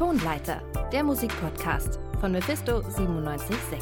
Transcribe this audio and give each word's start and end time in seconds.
Tonleiter, 0.00 0.62
der 0.94 1.04
Musikpodcast 1.04 2.00
von 2.20 2.32
Mephisto 2.32 2.80
976. 2.80 3.78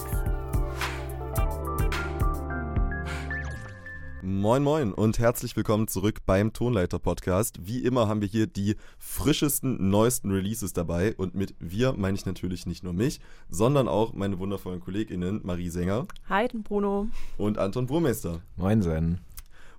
Moin 4.22 4.64
Moin 4.64 4.92
und 4.92 5.20
herzlich 5.20 5.54
willkommen 5.54 5.86
zurück 5.86 6.22
beim 6.26 6.52
Tonleiter 6.52 6.98
Podcast. 6.98 7.64
Wie 7.68 7.84
immer 7.84 8.08
haben 8.08 8.20
wir 8.20 8.26
hier 8.26 8.48
die 8.48 8.74
frischesten, 8.98 9.90
neuesten 9.90 10.32
Releases 10.32 10.72
dabei 10.72 11.14
und 11.14 11.36
mit 11.36 11.54
wir 11.60 11.92
meine 11.92 12.16
ich 12.16 12.26
natürlich 12.26 12.66
nicht 12.66 12.82
nur 12.82 12.94
mich, 12.94 13.20
sondern 13.48 13.86
auch 13.86 14.12
meine 14.12 14.40
wundervollen 14.40 14.80
KollegInnen 14.80 15.42
Marie 15.44 15.70
Sänger. 15.70 16.08
Hi, 16.28 16.48
Bruno. 16.52 17.06
Und 17.36 17.58
Anton 17.58 17.86
Burmeister. 17.86 18.40
Moin 18.56 18.82
Sen. 18.82 19.20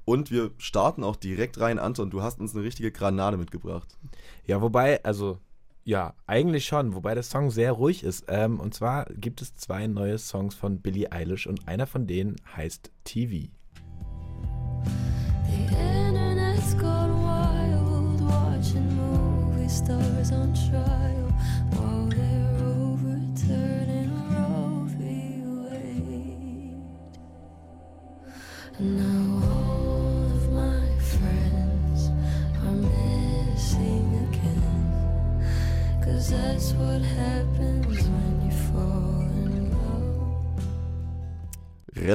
Und 0.05 0.31
wir 0.31 0.51
starten 0.57 1.03
auch 1.03 1.17
direkt 1.17 1.59
rein. 1.59 1.79
Anton, 1.79 2.09
du 2.09 2.23
hast 2.23 2.39
uns 2.39 2.55
eine 2.55 2.63
richtige 2.63 2.93
Granate 2.93 3.35
mitgebracht. 3.35 3.89
Ja, 4.47 4.61
wobei, 4.61 5.03
also, 5.03 5.37
ja, 5.89 6.13
eigentlich 6.27 6.67
schon, 6.67 6.93
wobei 6.93 7.15
der 7.15 7.23
Song 7.23 7.49
sehr 7.49 7.71
ruhig 7.71 8.03
ist. 8.03 8.25
Ähm, 8.27 8.59
und 8.59 8.75
zwar 8.75 9.05
gibt 9.05 9.41
es 9.41 9.55
zwei 9.55 9.87
neue 9.87 10.19
Songs 10.19 10.53
von 10.53 10.81
Billie 10.81 11.11
Eilish 11.11 11.47
und 11.47 11.67
einer 11.67 11.87
von 11.87 12.05
denen 12.05 12.35
heißt 12.55 12.91
TV. 13.05 13.49
The 15.47 15.75
internet's 15.75 16.77
gone 16.77 17.11
wild, 17.23 18.21
watching 18.21 18.95
movie 18.97 19.67
stars 19.67 20.31
on 20.31 20.53
trial 20.53 20.88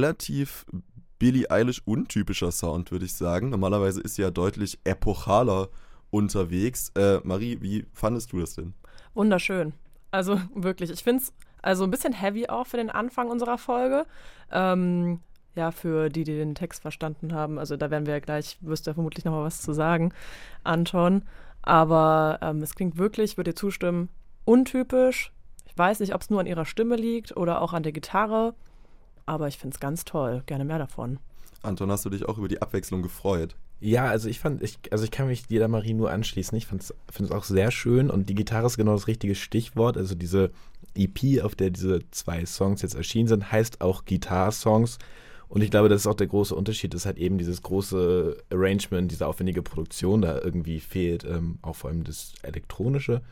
Relativ 0.04 0.66
Billie 1.18 1.50
Eilish 1.50 1.80
untypischer 1.86 2.52
Sound, 2.52 2.92
würde 2.92 3.06
ich 3.06 3.14
sagen. 3.14 3.48
Normalerweise 3.48 4.02
ist 4.02 4.16
sie 4.16 4.22
ja 4.22 4.30
deutlich 4.30 4.78
epochaler 4.84 5.70
unterwegs. 6.10 6.92
Äh, 6.94 7.20
Marie, 7.24 7.56
wie 7.62 7.86
fandest 7.94 8.30
du 8.32 8.40
das 8.40 8.54
denn? 8.54 8.74
Wunderschön. 9.14 9.72
Also 10.10 10.38
wirklich, 10.54 10.90
ich 10.90 11.02
finde 11.02 11.22
es 11.22 11.32
also 11.62 11.84
ein 11.84 11.90
bisschen 11.90 12.12
heavy 12.12 12.48
auch 12.48 12.66
für 12.66 12.76
den 12.76 12.90
Anfang 12.90 13.30
unserer 13.30 13.56
Folge. 13.56 14.04
Ähm, 14.52 15.20
ja, 15.54 15.70
für 15.70 16.10
die, 16.10 16.24
die 16.24 16.36
den 16.36 16.54
Text 16.54 16.82
verstanden 16.82 17.32
haben. 17.32 17.58
Also 17.58 17.78
da 17.78 17.90
werden 17.90 18.04
wir 18.04 18.12
ja 18.12 18.20
gleich, 18.20 18.58
wirst 18.60 18.86
du 18.86 18.90
ja 18.90 18.94
vermutlich 18.94 19.24
nochmal 19.24 19.44
was 19.44 19.62
zu 19.62 19.72
sagen, 19.72 20.12
Anton. 20.64 21.22
Aber 21.62 22.40
ähm, 22.42 22.60
es 22.60 22.74
klingt 22.74 22.98
wirklich, 22.98 23.30
ich 23.30 23.36
würde 23.38 23.52
dir 23.52 23.56
zustimmen, 23.56 24.10
untypisch. 24.44 25.32
Ich 25.64 25.78
weiß 25.78 26.00
nicht, 26.00 26.14
ob 26.14 26.20
es 26.20 26.28
nur 26.28 26.40
an 26.40 26.46
ihrer 26.46 26.66
Stimme 26.66 26.96
liegt 26.96 27.34
oder 27.38 27.62
auch 27.62 27.72
an 27.72 27.84
der 27.84 27.92
Gitarre. 27.92 28.54
Aber 29.26 29.48
ich 29.48 29.58
finde 29.58 29.74
es 29.74 29.80
ganz 29.80 30.04
toll. 30.04 30.42
Gerne 30.46 30.64
mehr 30.64 30.78
davon. 30.78 31.18
Anton, 31.62 31.90
hast 31.90 32.04
du 32.04 32.10
dich 32.10 32.26
auch 32.26 32.38
über 32.38 32.48
die 32.48 32.60
Abwechslung 32.60 33.02
gefreut? 33.02 33.56
Ja, 33.80 34.06
also 34.06 34.28
ich 34.28 34.38
fand, 34.38 34.62
ich, 34.62 34.78
also 34.90 35.04
ich 35.04 35.10
kann 35.10 35.26
mich 35.26 35.44
jeder 35.48 35.68
Marie 35.68 35.94
nur 35.94 36.10
anschließen. 36.10 36.56
Ich 36.56 36.66
finde 36.66 36.84
es 36.84 37.30
auch 37.30 37.44
sehr 37.44 37.70
schön 37.70 38.10
und 38.10 38.28
die 38.28 38.34
Gitarre 38.34 38.66
ist 38.66 38.76
genau 38.76 38.92
das 38.92 39.08
richtige 39.08 39.34
Stichwort. 39.34 39.96
Also 39.96 40.14
diese 40.14 40.50
EP, 40.94 41.42
auf 41.42 41.54
der 41.54 41.70
diese 41.70 42.00
zwei 42.10 42.46
Songs 42.46 42.82
jetzt 42.82 42.94
erschienen 42.94 43.28
sind, 43.28 43.50
heißt 43.50 43.80
auch 43.80 44.04
Gitarre-Songs. 44.04 44.98
Und 45.48 45.62
ich 45.62 45.70
glaube, 45.70 45.88
das 45.88 46.02
ist 46.02 46.06
auch 46.06 46.14
der 46.14 46.26
große 46.26 46.54
Unterschied, 46.54 46.94
dass 46.94 47.06
halt 47.06 47.18
eben 47.18 47.38
dieses 47.38 47.62
große 47.62 48.38
Arrangement, 48.50 49.10
diese 49.10 49.26
aufwendige 49.26 49.62
Produktion 49.62 50.22
da 50.22 50.40
irgendwie 50.40 50.80
fehlt, 50.80 51.24
ähm, 51.24 51.58
auch 51.62 51.76
vor 51.76 51.90
allem 51.90 52.04
das 52.04 52.32
Elektronische. 52.42 53.22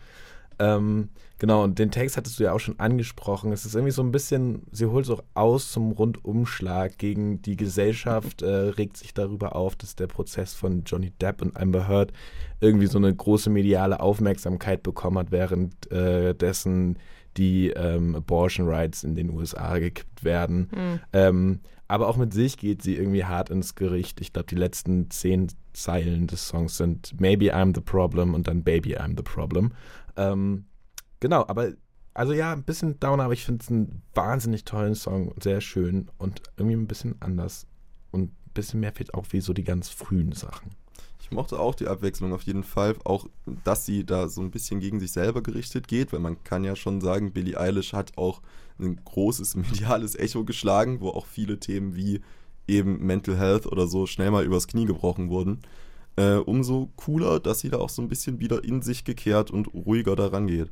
Ähm, 0.59 1.09
genau, 1.39 1.65
und 1.65 1.79
den 1.79 1.91
Text 1.91 2.17
hattest 2.17 2.39
du 2.39 2.45
ja 2.45 2.53
auch 2.53 2.61
schon 2.61 2.79
angesprochen. 2.79 3.53
Es 3.53 3.65
ist 3.65 3.75
irgendwie 3.75 3.93
so 3.93 4.03
ein 4.03 4.13
bisschen, 4.13 4.63
sie 4.71 4.87
holt 4.87 5.07
so 5.07 5.23
aus 5.35 5.73
zum 5.73 5.93
Rundumschlag 5.93 6.99
gegen 6.99 7.43
die 7.43 7.57
Gesellschaft, 7.57 8.43
äh, 8.43 8.47
regt 8.47 8.97
sich 8.97 9.15
darüber 9.15 9.57
auf, 9.57 9.77
dass 9.77 9.97
der 9.97 10.07
Prozess 10.07 10.55
von 10.55 10.85
Johnny 10.85 11.11
Depp 11.11 11.43
und 11.43 11.57
Amber 11.57 11.89
Heard 11.89 12.13
irgendwie 12.61 12.87
so 12.87 12.99
eine 12.99 13.15
große 13.15 13.51
mediale 13.51 14.01
Aufmerksamkeit 14.01 14.83
bekommen 14.83 15.19
hat, 15.19 15.31
während 15.31 15.91
äh, 15.91 16.35
dessen 16.35 16.99
die 17.37 17.71
ähm, 17.71 18.15
Abortion 18.15 18.69
Rights 18.69 19.05
in 19.05 19.17
den 19.17 19.31
USA 19.31 19.79
gekippt 19.79 20.25
werden. 20.25 20.69
Mhm. 20.71 21.01
Ähm, 21.13 21.61
aber 21.93 22.09
auch 22.09 22.17
mit 22.17 22.33
sich 22.33 22.57
geht 22.57 22.83
sie 22.83 22.97
irgendwie 22.97 23.27
hart 23.27 23.51
ins 23.51 23.75
Gericht. 23.75 24.23
Ich 24.23 24.33
glaube, 24.33 24.47
die 24.49 24.55
letzten 24.55 25.11
zehn 25.11 25.49
Zeilen 25.75 26.27
des 26.27 26.49
Songs 26.49 26.79
sind 26.79 27.21
Maybe 27.21 27.55
I'm 27.55 27.75
the 27.75 27.83
Problem 27.83 28.33
und 28.33 28.49
dann 28.49 28.63
Baby 28.63 28.97
I'm 28.97 29.15
the 29.15 29.23
Problem. 29.23 29.73
Ähm, 30.17 30.67
genau, 31.21 31.47
aber 31.47 31.73
also 32.15 32.33
ja, 32.33 32.53
ein 32.53 32.65
bisschen 32.65 33.01
downer, 33.01 33.25
aber 33.25 33.33
ich 33.33 33.45
finde 33.45 33.63
es 33.63 33.71
einen 33.71 34.03
wahnsinnig 34.15 34.65
tollen 34.65 34.95
Song, 34.95 35.35
sehr 35.41 35.61
schön 35.61 36.11
und 36.19 36.43
irgendwie 36.57 36.77
ein 36.77 36.87
bisschen 36.87 37.17
anders 37.21 37.67
und 38.11 38.25
ein 38.25 38.53
bisschen 38.55 38.81
mehr 38.81 38.93
fehlt 38.93 39.15
auch 39.15 39.27
wie 39.31 39.41
so 39.41 39.53
die 39.53 39.65
ganz 39.65 39.89
frühen 39.89 40.33
Sachen. 40.33 40.71
Ich 41.21 41.31
mochte 41.31 41.59
auch 41.59 41.75
die 41.75 41.87
Abwechslung 41.87 42.35
auf 42.35 42.43
jeden 42.43 42.65
Fall, 42.65 42.97
auch 43.05 43.27
dass 43.65 43.87
sie 43.87 44.05
da 44.05 44.29
so 44.29 44.43
ein 44.43 44.51
bisschen 44.51 44.81
gegen 44.81 45.01
sich 45.01 45.13
selber 45.13 45.43
gerichtet 45.43 45.89
geht, 45.89 46.13
weil 46.13 46.21
man 46.21 46.43
kann 46.45 46.65
ja 46.65 46.77
schon 46.77 47.01
sagen, 47.01 47.33
Billie 47.33 47.59
Eilish 47.59 47.95
hat 47.95 48.19
auch 48.19 48.43
ein 48.79 49.01
großes 49.03 49.57
mediales 49.57 50.15
Echo 50.15 50.45
geschlagen, 50.45 51.01
wo 51.01 51.09
auch 51.09 51.27
viele 51.27 51.59
Themen 51.59 51.97
wie 51.97 52.21
eben 52.69 53.05
Mental 53.07 53.39
Health 53.39 53.67
oder 53.67 53.87
so 53.87 54.07
schnell 54.07 54.31
mal 54.31 54.45
übers 54.45 54.69
Knie 54.69 54.85
gebrochen 54.85 55.31
wurden. 55.31 55.63
Äh, 56.17 56.37
umso 56.37 56.91
cooler, 56.97 57.41
dass 57.41 57.61
sie 57.61 57.71
da 57.71 57.79
auch 57.79 57.89
so 57.89 58.03
ein 58.03 58.09
bisschen 58.09 58.39
wieder 58.39 58.65
in 58.65 58.83
sich 58.83 59.05
gekehrt 59.05 59.51
und 59.51 59.73
ruhiger 59.73 60.15
daran 60.15 60.47
geht. 60.47 60.71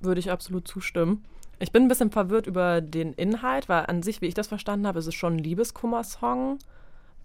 Würde 0.00 0.20
ich 0.20 0.30
absolut 0.30 0.68
zustimmen. 0.68 1.24
Ich 1.58 1.72
bin 1.72 1.84
ein 1.84 1.88
bisschen 1.88 2.10
verwirrt 2.10 2.46
über 2.46 2.80
den 2.80 3.12
Inhalt, 3.12 3.68
weil 3.68 3.86
an 3.86 4.02
sich, 4.02 4.20
wie 4.20 4.26
ich 4.26 4.34
das 4.34 4.48
verstanden 4.48 4.86
habe, 4.86 4.98
ist 4.98 5.06
es 5.06 5.14
schon 5.14 5.34
ein 5.34 5.38
Liebeskummer-Song, 5.38 6.58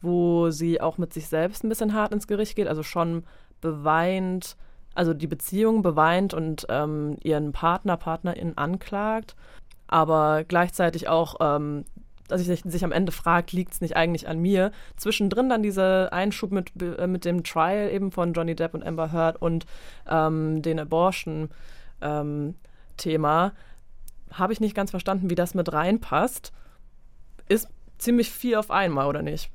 wo 0.01 0.51
sie 0.51 0.79
auch 0.79 0.97
mit 0.97 1.11
sich 1.11 1.28
selbst 1.28 1.63
ein 1.63 1.69
bisschen 1.69 1.94
hart 1.94 2.13
ins 2.13 2.28
Gericht 2.28 2.55
geht, 2.55 2.67
also 2.67 2.83
schon 2.83 3.23
beweint, 3.61 4.55
also 4.94 5.13
die 5.13 5.28
Beziehung 5.28 5.81
beweint 5.81 6.34
und 6.34 6.67
ähm, 6.69 7.17
ihren 7.23 7.51
Partner, 7.51 7.97
Partnerin 7.97 8.57
anklagt, 8.57 9.35
aber 9.88 10.44
gleichzeitig 10.44 11.07
auch 11.07 11.35
ähm, 11.39 11.85
dass 12.28 12.42
sich, 12.42 12.62
sich 12.64 12.84
am 12.84 12.92
Ende 12.92 13.12
fragt, 13.12 13.52
liegt 13.52 13.74
es 13.74 13.82
nicht 13.82 13.96
eigentlich 13.96 14.28
an 14.28 14.40
mir? 14.40 14.72
Zwischendrin 14.96 15.50
dann 15.50 15.64
dieser 15.64 16.14
Einschub 16.14 16.52
mit, 16.52 16.72
äh, 16.82 17.08
mit 17.08 17.26
dem 17.26 17.44
Trial 17.44 17.90
eben 17.92 18.12
von 18.12 18.34
Johnny 18.34 18.56
Depp 18.56 18.74
und 18.74 18.86
Amber 18.86 19.12
Heard 19.12 19.42
und 19.42 19.66
ähm, 20.10 20.62
den 20.62 20.80
Abortion-Thema. 20.80 23.54
Habe 24.32 24.54
ich 24.54 24.60
nicht 24.60 24.76
ganz 24.76 24.92
verstanden, 24.92 25.30
wie 25.30 25.36
das 25.36 25.54
mit 25.54 25.72
reinpasst. 25.72 26.52
Ist 27.48 27.70
ziemlich 27.98 28.32
viel 28.32 28.56
auf 28.56 28.72
einmal, 28.72 29.08
oder 29.08 29.22
nicht? 29.22 29.50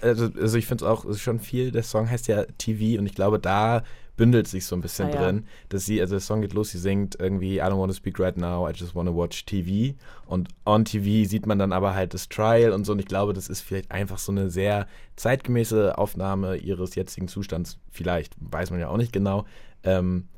Also, 0.00 0.28
also 0.38 0.58
ich 0.58 0.66
finde 0.66 0.84
es 0.84 0.90
auch 0.90 1.16
schon 1.16 1.40
viel, 1.40 1.70
der 1.70 1.82
Song 1.82 2.10
heißt 2.10 2.28
ja 2.28 2.44
TV 2.58 2.98
und 2.98 3.06
ich 3.06 3.14
glaube, 3.14 3.38
da 3.38 3.82
bündelt 4.18 4.46
sich 4.48 4.66
so 4.66 4.76
ein 4.76 4.82
bisschen 4.82 5.08
Ah, 5.08 5.14
ja. 5.14 5.22
drin, 5.22 5.46
dass 5.70 5.86
sie, 5.86 5.98
also 6.02 6.16
der 6.16 6.20
Song 6.20 6.42
geht 6.42 6.52
los, 6.52 6.70
sie 6.72 6.78
singt 6.78 7.18
irgendwie 7.18 7.56
I 7.56 7.60
don't 7.62 7.78
want 7.78 7.90
to 7.90 7.96
speak 7.96 8.20
right 8.20 8.36
now, 8.36 8.68
I 8.68 8.72
just 8.74 8.94
want 8.94 9.08
to 9.08 9.16
watch 9.16 9.46
TV 9.46 9.94
und 10.26 10.48
on 10.66 10.84
TV 10.84 11.26
sieht 11.26 11.46
man 11.46 11.58
dann 11.58 11.72
aber 11.72 11.94
halt 11.94 12.12
das 12.12 12.28
Trial 12.28 12.72
und 12.72 12.84
so 12.84 12.92
und 12.92 12.98
ich 12.98 13.06
glaube, 13.06 13.32
das 13.32 13.48
ist 13.48 13.62
vielleicht 13.62 13.90
einfach 13.90 14.18
so 14.18 14.30
eine 14.32 14.50
sehr 14.50 14.86
zeitgemäße 15.16 15.96
Aufnahme 15.96 16.56
ihres 16.56 16.94
jetzigen 16.96 17.28
Zustands, 17.28 17.78
vielleicht, 17.90 18.34
weiß 18.40 18.70
man 18.70 18.80
ja 18.80 18.88
auch 18.88 18.96
nicht 18.98 19.12
genau, 19.12 19.46
ähm, 19.84 20.28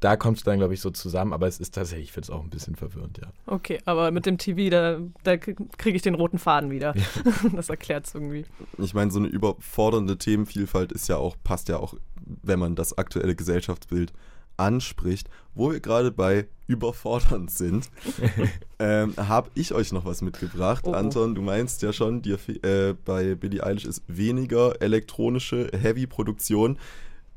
da 0.00 0.16
kommt 0.16 0.38
es 0.38 0.44
dann, 0.44 0.58
glaube 0.58 0.74
ich, 0.74 0.80
so 0.80 0.90
zusammen, 0.90 1.32
aber 1.32 1.46
es 1.46 1.58
ist 1.58 1.74
tatsächlich, 1.74 2.08
ich 2.08 2.12
finde 2.12 2.26
es 2.26 2.30
auch 2.30 2.42
ein 2.42 2.50
bisschen 2.50 2.76
verwirrend, 2.76 3.18
ja. 3.18 3.32
Okay, 3.46 3.80
aber 3.84 4.10
mit 4.10 4.26
dem 4.26 4.38
TV, 4.38 4.70
da, 4.70 4.98
da 5.24 5.36
kriege 5.36 5.96
ich 5.96 6.02
den 6.02 6.14
roten 6.14 6.38
Faden 6.38 6.70
wieder. 6.70 6.94
das 7.54 7.68
erklärt 7.68 8.06
es 8.06 8.14
irgendwie. 8.14 8.44
Ich 8.78 8.94
meine, 8.94 9.10
so 9.10 9.18
eine 9.18 9.28
überfordernde 9.28 10.16
Themenvielfalt 10.16 10.92
ist 10.92 11.08
ja 11.08 11.16
auch, 11.16 11.36
passt 11.42 11.68
ja 11.68 11.78
auch, 11.78 11.94
wenn 12.42 12.58
man 12.58 12.76
das 12.76 12.96
aktuelle 12.96 13.34
Gesellschaftsbild 13.34 14.12
anspricht. 14.58 15.28
Wo 15.54 15.72
wir 15.72 15.80
gerade 15.80 16.12
bei 16.12 16.46
überfordernd 16.66 17.50
sind, 17.50 17.88
ähm, 18.78 19.14
habe 19.16 19.50
ich 19.54 19.72
euch 19.72 19.92
noch 19.92 20.04
was 20.04 20.22
mitgebracht. 20.22 20.84
Oh, 20.86 20.90
oh. 20.90 20.94
Anton, 20.94 21.34
du 21.34 21.42
meinst 21.42 21.82
ja 21.82 21.92
schon, 21.92 22.22
dir, 22.22 22.38
äh, 22.62 22.94
bei 23.04 23.34
Billie 23.34 23.64
Eilish 23.64 23.84
ist 23.84 24.02
weniger 24.06 24.80
elektronische 24.80 25.70
Heavy-Produktion. 25.72 26.78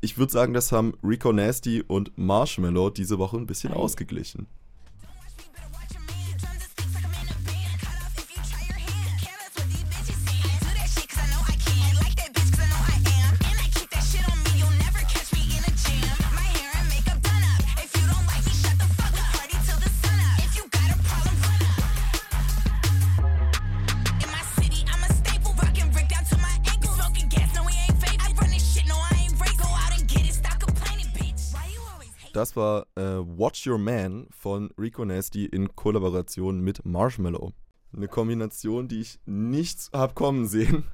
Ich 0.04 0.18
würde 0.18 0.32
sagen, 0.32 0.52
das 0.52 0.72
haben 0.72 0.94
Rico 1.04 1.32
Nasty 1.32 1.80
und 1.86 2.10
Marshmallow 2.18 2.90
diese 2.90 3.18
Woche 3.18 3.36
ein 3.36 3.46
bisschen 3.46 3.72
Ei. 3.72 3.76
ausgeglichen. 3.76 4.48
Das 32.32 32.56
war 32.56 32.86
äh, 32.96 33.02
Watch 33.02 33.66
Your 33.66 33.78
Man 33.78 34.26
von 34.30 34.70
Rico 34.78 35.04
Nasty 35.04 35.44
in 35.44 35.76
Kollaboration 35.76 36.60
mit 36.60 36.84
Marshmallow. 36.84 37.52
Eine 37.94 38.08
Kombination, 38.08 38.88
die 38.88 39.00
ich 39.00 39.20
nicht 39.26 39.90
hab 39.92 40.14
kommen 40.14 40.46
sehen. 40.46 40.84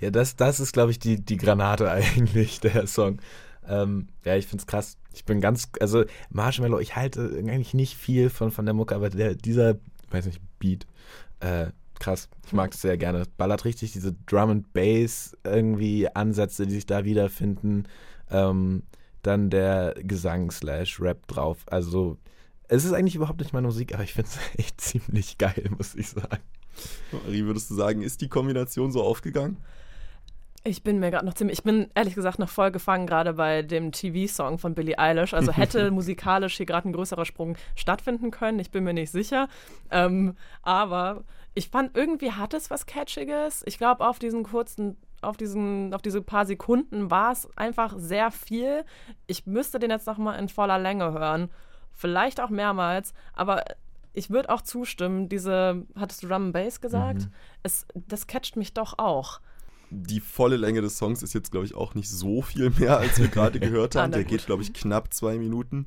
Ja, 0.00 0.10
das, 0.10 0.36
das 0.36 0.60
ist, 0.60 0.72
glaube 0.72 0.90
ich, 0.90 0.98
die, 0.98 1.24
die 1.24 1.38
Granate 1.38 1.90
eigentlich, 1.90 2.60
der 2.60 2.86
Song. 2.86 3.20
Ähm, 3.66 4.08
ja, 4.24 4.36
ich 4.36 4.46
find's 4.46 4.66
krass. 4.66 4.98
Ich 5.14 5.24
bin 5.24 5.40
ganz, 5.40 5.70
also 5.80 6.04
Marshmallow, 6.30 6.78
ich 6.80 6.96
halte 6.96 7.30
eigentlich 7.36 7.74
nicht 7.74 7.96
viel 7.96 8.28
von, 8.28 8.50
von 8.50 8.66
der 8.66 8.74
Mucke, 8.74 8.94
aber 8.94 9.08
der, 9.08 9.34
dieser, 9.34 9.76
weiß 10.10 10.26
nicht, 10.26 10.40
Beat, 10.58 10.86
äh, 11.40 11.68
krass. 11.98 12.28
Ich 12.44 12.52
mag 12.52 12.74
es 12.74 12.82
sehr 12.82 12.98
gerne. 12.98 13.24
Ballert 13.38 13.64
richtig 13.64 13.92
diese 13.92 14.12
Drum 14.26 14.50
and 14.50 14.72
Bass 14.72 15.36
irgendwie 15.44 16.08
Ansätze, 16.14 16.66
die 16.66 16.74
sich 16.74 16.86
da 16.86 17.04
wiederfinden. 17.04 17.84
Ähm, 18.30 18.82
dann 19.22 19.50
der 19.50 19.94
Gesang 19.98 20.50
slash 20.50 21.00
Rap 21.00 21.26
drauf. 21.28 21.64
Also 21.66 22.18
es 22.68 22.84
ist 22.84 22.92
eigentlich 22.92 23.16
überhaupt 23.16 23.40
nicht 23.40 23.52
meine 23.52 23.66
Musik, 23.66 23.94
aber 23.94 24.02
ich 24.02 24.14
finde 24.14 24.30
es 24.30 24.38
echt 24.58 24.80
ziemlich 24.80 25.38
geil, 25.38 25.70
muss 25.76 25.94
ich 25.94 26.08
sagen. 26.08 26.42
Marie, 27.12 27.44
würdest 27.44 27.70
du 27.70 27.74
sagen, 27.74 28.02
ist 28.02 28.20
die 28.20 28.28
Kombination 28.28 28.92
so 28.92 29.02
aufgegangen? 29.02 29.58
Ich 30.64 30.84
bin 30.84 31.00
mir 31.00 31.10
gerade 31.10 31.26
noch 31.26 31.34
ziemlich, 31.34 31.58
ich 31.58 31.64
bin 31.64 31.90
ehrlich 31.94 32.14
gesagt 32.14 32.38
noch 32.38 32.48
voll 32.48 32.70
gefangen 32.70 33.06
gerade 33.08 33.32
bei 33.32 33.62
dem 33.62 33.90
TV-Song 33.90 34.58
von 34.58 34.74
Billie 34.74 34.96
Eilish. 34.96 35.34
Also 35.34 35.52
hätte 35.52 35.90
musikalisch 35.90 36.56
hier 36.56 36.66
gerade 36.66 36.88
ein 36.88 36.92
größerer 36.92 37.24
Sprung 37.24 37.56
stattfinden 37.74 38.30
können, 38.30 38.60
ich 38.60 38.70
bin 38.70 38.84
mir 38.84 38.94
nicht 38.94 39.10
sicher. 39.10 39.48
Ähm, 39.90 40.36
aber 40.62 41.24
ich 41.54 41.68
fand 41.68 41.96
irgendwie 41.96 42.32
hat 42.32 42.54
es 42.54 42.70
was 42.70 42.86
Catchiges. 42.86 43.62
Ich 43.66 43.76
glaube, 43.76 44.06
auf 44.06 44.18
diesen 44.20 44.44
kurzen, 44.44 44.96
auf 45.22 45.36
diesen, 45.36 45.92
auf 45.94 46.02
diese 46.02 46.22
paar 46.22 46.46
Sekunden 46.46 47.10
war 47.10 47.32
es 47.32 47.48
einfach 47.56 47.94
sehr 47.96 48.30
viel. 48.30 48.84
Ich 49.26 49.46
müsste 49.46 49.78
den 49.78 49.90
jetzt 49.90 50.06
nochmal 50.06 50.38
in 50.38 50.48
voller 50.48 50.78
Länge 50.78 51.12
hören. 51.12 51.50
Vielleicht 51.92 52.40
auch 52.40 52.50
mehrmals, 52.50 53.12
aber 53.34 53.62
ich 54.14 54.30
würde 54.30 54.50
auch 54.50 54.62
zustimmen, 54.62 55.28
diese, 55.28 55.86
hattest 55.96 56.22
du 56.22 56.28
Drum 56.28 56.52
Bass 56.52 56.80
gesagt? 56.80 57.20
Mhm. 57.22 57.32
Es, 57.62 57.86
das 57.94 58.26
catcht 58.26 58.56
mich 58.56 58.74
doch 58.74 58.98
auch. 58.98 59.40
Die 59.90 60.20
volle 60.20 60.56
Länge 60.56 60.80
des 60.80 60.96
Songs 60.96 61.22
ist 61.22 61.34
jetzt, 61.34 61.50
glaube 61.50 61.66
ich, 61.66 61.74
auch 61.74 61.94
nicht 61.94 62.08
so 62.10 62.40
viel 62.42 62.70
mehr, 62.70 62.98
als 62.98 63.18
wir 63.18 63.28
gerade 63.28 63.60
gehört 63.60 63.94
Ah, 63.96 64.02
haben. 64.02 64.10
na 64.10 64.16
Der 64.16 64.24
gut. 64.24 64.30
geht, 64.32 64.46
glaube 64.46 64.62
ich, 64.62 64.72
knapp 64.72 65.12
zwei 65.12 65.38
Minuten. 65.38 65.84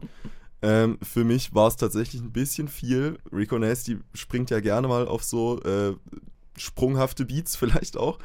Ähm, 0.62 0.98
für 1.02 1.24
mich 1.24 1.54
war 1.54 1.68
es 1.68 1.76
tatsächlich 1.76 2.22
ein 2.22 2.32
bisschen 2.32 2.68
viel. 2.68 3.18
Rico 3.32 3.58
Nasty 3.60 4.00
springt 4.14 4.50
ja 4.52 4.60
gerne 4.60 4.88
mal 4.88 5.08
auf 5.08 5.24
so 5.24 5.62
äh, 5.64 5.94
sprunghafte 6.58 7.26
Beats 7.26 7.56
vielleicht 7.58 7.98
auch. 7.98 8.20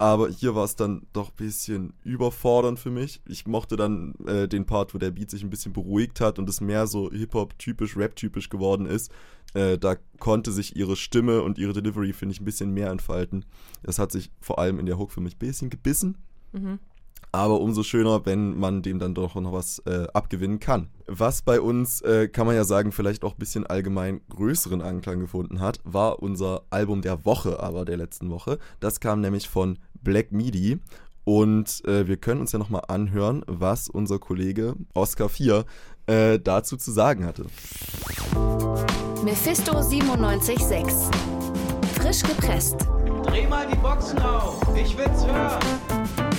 Aber 0.00 0.30
hier 0.30 0.54
war 0.54 0.64
es 0.64 0.76
dann 0.76 1.02
doch 1.12 1.28
ein 1.28 1.36
bisschen 1.36 1.92
überfordernd 2.04 2.78
für 2.78 2.90
mich. 2.90 3.20
Ich 3.26 3.46
mochte 3.46 3.76
dann 3.76 4.14
äh, 4.26 4.48
den 4.48 4.64
Part, 4.64 4.94
wo 4.94 4.98
der 4.98 5.10
Beat 5.10 5.30
sich 5.30 5.42
ein 5.42 5.50
bisschen 5.50 5.74
beruhigt 5.74 6.22
hat 6.22 6.38
und 6.38 6.48
es 6.48 6.62
mehr 6.62 6.86
so 6.86 7.10
Hip-Hop-typisch, 7.10 7.98
Rap-typisch 7.98 8.48
geworden 8.48 8.86
ist. 8.86 9.12
Äh, 9.52 9.76
da 9.76 9.96
konnte 10.18 10.52
sich 10.52 10.74
ihre 10.74 10.96
Stimme 10.96 11.42
und 11.42 11.58
ihre 11.58 11.74
Delivery, 11.74 12.14
finde 12.14 12.32
ich, 12.32 12.40
ein 12.40 12.46
bisschen 12.46 12.72
mehr 12.72 12.88
entfalten. 12.88 13.44
Das 13.82 13.98
hat 13.98 14.10
sich 14.10 14.30
vor 14.40 14.58
allem 14.58 14.78
in 14.78 14.86
der 14.86 14.98
Hook 14.98 15.12
für 15.12 15.20
mich 15.20 15.34
ein 15.34 15.38
bisschen 15.38 15.68
gebissen. 15.68 16.16
Mhm. 16.52 16.78
Aber 17.32 17.60
umso 17.60 17.82
schöner, 17.82 18.26
wenn 18.26 18.58
man 18.58 18.82
dem 18.82 18.98
dann 18.98 19.14
doch 19.14 19.36
noch 19.36 19.52
was 19.52 19.78
äh, 19.80 20.06
abgewinnen 20.12 20.58
kann. 20.58 20.88
Was 21.06 21.42
bei 21.42 21.60
uns, 21.60 22.00
äh, 22.02 22.28
kann 22.28 22.46
man 22.46 22.56
ja 22.56 22.64
sagen, 22.64 22.90
vielleicht 22.90 23.22
auch 23.24 23.34
ein 23.34 23.38
bisschen 23.38 23.66
allgemein 23.66 24.20
größeren 24.30 24.82
Anklang 24.82 25.20
gefunden 25.20 25.60
hat, 25.60 25.78
war 25.84 26.22
unser 26.22 26.62
Album 26.70 27.02
der 27.02 27.24
Woche, 27.24 27.60
aber 27.60 27.84
der 27.84 27.96
letzten 27.96 28.30
Woche. 28.30 28.58
Das 28.80 28.98
kam 28.98 29.20
nämlich 29.20 29.48
von 29.48 29.78
Black 30.02 30.32
Midi. 30.32 30.80
Und 31.24 31.84
äh, 31.86 32.08
wir 32.08 32.16
können 32.16 32.40
uns 32.40 32.52
ja 32.52 32.58
nochmal 32.58 32.82
anhören, 32.88 33.44
was 33.46 33.88
unser 33.88 34.18
Kollege 34.18 34.74
Oscar 34.94 35.28
4 35.28 35.64
äh, 36.06 36.38
dazu 36.40 36.76
zu 36.76 36.90
sagen 36.90 37.24
hatte. 37.24 37.46
Mephisto 39.22 39.74
976. 39.74 40.84
Frisch 41.94 42.22
gepresst. 42.22 42.76
Dreh 43.24 43.46
mal 43.46 43.66
die 43.70 43.76
Boxen 43.76 44.18
auf, 44.20 44.60
ich 44.74 44.96
will's 44.96 45.26
hören. 45.26 46.29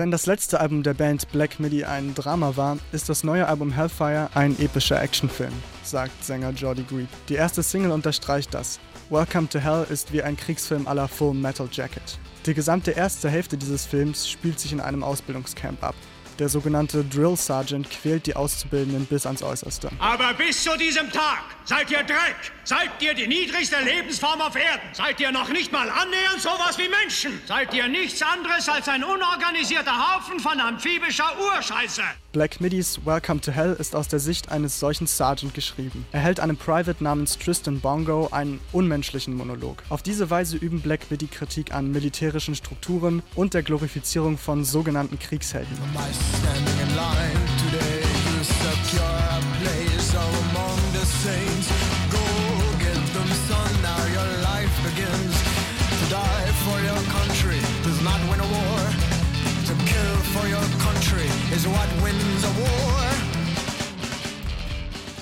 Wenn 0.00 0.10
das 0.10 0.24
letzte 0.24 0.60
Album 0.60 0.82
der 0.82 0.94
Band 0.94 1.30
Black 1.30 1.60
Midi 1.60 1.84
ein 1.84 2.14
Drama 2.14 2.56
war, 2.56 2.78
ist 2.90 3.10
das 3.10 3.22
neue 3.22 3.46
Album 3.46 3.70
Hellfire 3.70 4.30
ein 4.32 4.58
epischer 4.58 4.98
Actionfilm, 4.98 5.52
sagt 5.82 6.24
Sänger 6.24 6.52
Jordi 6.52 6.84
Grebe. 6.84 7.08
Die 7.28 7.34
erste 7.34 7.62
Single 7.62 7.90
unterstreicht 7.90 8.54
das. 8.54 8.80
Welcome 9.10 9.50
to 9.50 9.58
Hell 9.58 9.86
ist 9.90 10.10
wie 10.10 10.22
ein 10.22 10.38
Kriegsfilm 10.38 10.88
aller 10.88 11.06
Full 11.06 11.34
Metal 11.34 11.68
Jacket. 11.70 12.18
Die 12.46 12.54
gesamte 12.54 12.92
erste 12.92 13.28
Hälfte 13.28 13.58
dieses 13.58 13.84
Films 13.84 14.26
spielt 14.26 14.58
sich 14.58 14.72
in 14.72 14.80
einem 14.80 15.04
Ausbildungscamp 15.04 15.84
ab. 15.84 15.94
Der 16.40 16.48
sogenannte 16.48 17.04
Drill 17.04 17.36
Sergeant 17.36 17.90
quält 17.90 18.24
die 18.24 18.34
Auszubildenden 18.34 19.04
bis 19.04 19.26
ans 19.26 19.42
Äußerste. 19.42 19.90
Aber 19.98 20.32
bis 20.32 20.64
zu 20.64 20.74
diesem 20.78 21.12
Tag 21.12 21.42
seid 21.66 21.90
ihr 21.90 22.02
Dreck, 22.02 22.34
seid 22.64 22.88
ihr 23.00 23.12
die 23.12 23.26
niedrigste 23.26 23.76
Lebensform 23.84 24.40
auf 24.40 24.56
Erden, 24.56 24.88
seid 24.94 25.20
ihr 25.20 25.32
noch 25.32 25.50
nicht 25.50 25.70
mal 25.70 25.90
annähernd 25.90 26.40
sowas 26.40 26.78
wie 26.78 26.88
Menschen, 26.88 27.38
seid 27.46 27.74
ihr 27.74 27.88
nichts 27.88 28.22
anderes 28.22 28.70
als 28.70 28.88
ein 28.88 29.04
unorganisierter 29.04 29.92
Haufen 29.92 30.40
von 30.40 30.58
amphibischer 30.58 31.30
Urscheiße. 31.38 32.04
Black 32.32 32.60
Midis 32.60 33.04
Welcome 33.04 33.40
to 33.40 33.50
Hell 33.50 33.74
ist 33.76 33.96
aus 33.96 34.06
der 34.06 34.20
Sicht 34.20 34.52
eines 34.52 34.78
solchen 34.78 35.08
Sergeant 35.08 35.52
geschrieben. 35.52 36.06
Er 36.12 36.20
hält 36.20 36.38
einem 36.38 36.56
Private 36.56 37.02
namens 37.02 37.36
Tristan 37.36 37.80
Bongo 37.80 38.28
einen 38.30 38.60
unmenschlichen 38.70 39.34
Monolog. 39.34 39.82
Auf 39.88 40.02
diese 40.02 40.30
Weise 40.30 40.56
üben 40.56 40.80
Black 40.80 41.10
Midi 41.10 41.26
Kritik 41.26 41.74
an 41.74 41.90
militärischen 41.90 42.54
Strukturen 42.54 43.24
und 43.34 43.54
der 43.54 43.64
Glorifizierung 43.64 44.38
von 44.38 44.64
sogenannten 44.64 45.18
Kriegshelden. 45.18 45.76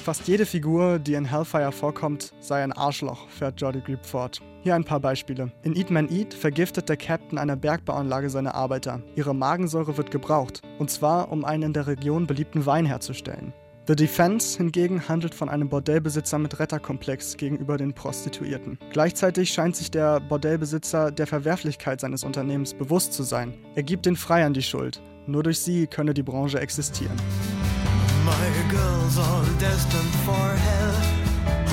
Fast 0.05 0.27
jede 0.27 0.47
Figur, 0.47 0.99
die 0.99 1.15
in 1.15 1.27
Hellfire 1.27 1.71
vorkommt, 1.71 2.33
sei 2.41 2.63
ein 2.63 2.73
Arschloch, 2.73 3.29
fährt 3.29 3.61
Jordi 3.61 3.81
Grebe 3.81 4.05
fort. 4.05 4.41
Hier 4.63 4.75
ein 4.75 4.85
paar 4.85 5.01
Beispiele. 5.01 5.53
In 5.63 5.77
Eat 5.77 5.91
Man 5.91 6.09
Eat 6.11 6.33
vergiftet 6.33 6.89
der 6.89 6.97
Captain 6.97 7.39
einer 7.39 7.57
Bergbauanlage 7.57 8.31
seine 8.31 8.55
Arbeiter. 8.55 9.03
Ihre 9.17 9.35
Magensäure 9.35 9.97
wird 9.99 10.11
gebraucht, 10.11 10.63
und 10.79 10.91
zwar 10.91 11.31
um 11.31 11.45
einen 11.45 11.65
in 11.65 11.73
der 11.75 11.87
Region 11.87 12.27
beliebten 12.27 12.65
Wein 12.65 12.87
herzustellen. 12.87 13.53
The 13.87 13.97
Defense 13.97 14.59
hingegen 14.59 15.09
handelt 15.09 15.35
von 15.35 15.49
einem 15.49 15.69
Bordellbesitzer 15.69 16.39
mit 16.39 16.59
Retterkomplex 16.59 17.37
gegenüber 17.37 17.77
den 17.77 17.93
Prostituierten. 17.95 18.79
Gleichzeitig 18.93 19.51
scheint 19.51 19.77
sich 19.77 19.91
der 19.91 20.21
Bordellbesitzer 20.21 21.11
der 21.11 21.27
Verwerflichkeit 21.27 22.01
seines 22.01 22.23
Unternehmens 22.23 22.75
bewusst 22.75 23.13
zu 23.13 23.25
sein. 23.25 23.55
Er 23.75 23.83
gibt 23.83 24.07
den 24.07 24.17
Freiern 24.17 24.55
die 24.55 24.63
Schuld. 24.63 25.03
Nur 25.29 25.43
durch 25.43 25.59
sie 25.59 25.87
könne 25.87 26.15
die 26.15 26.23
Branche 26.23 26.59
existieren. 26.59 27.15
My 28.25 28.33
girls 28.71 29.19
are 29.19 29.45
destined 29.61 30.15
for 30.25 30.57
hell. 30.57 30.95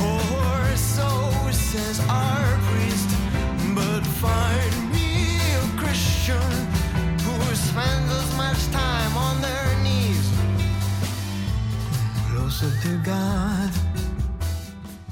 Or 0.04 0.76
so 0.76 1.08
says 1.54 2.02
our 2.10 2.60
priest. 2.68 3.08
But 3.74 4.06
find 4.20 4.92
me 4.92 5.40
a 5.56 5.82
Christian 5.82 6.36
who 7.24 7.56
spends 7.56 8.12
as 8.12 8.36
much 8.36 8.60
time 8.74 9.16
on 9.16 9.42
their 9.42 9.74
knees. 9.84 10.30
Closer 12.30 12.72
to 12.84 12.90
God. 13.06 13.72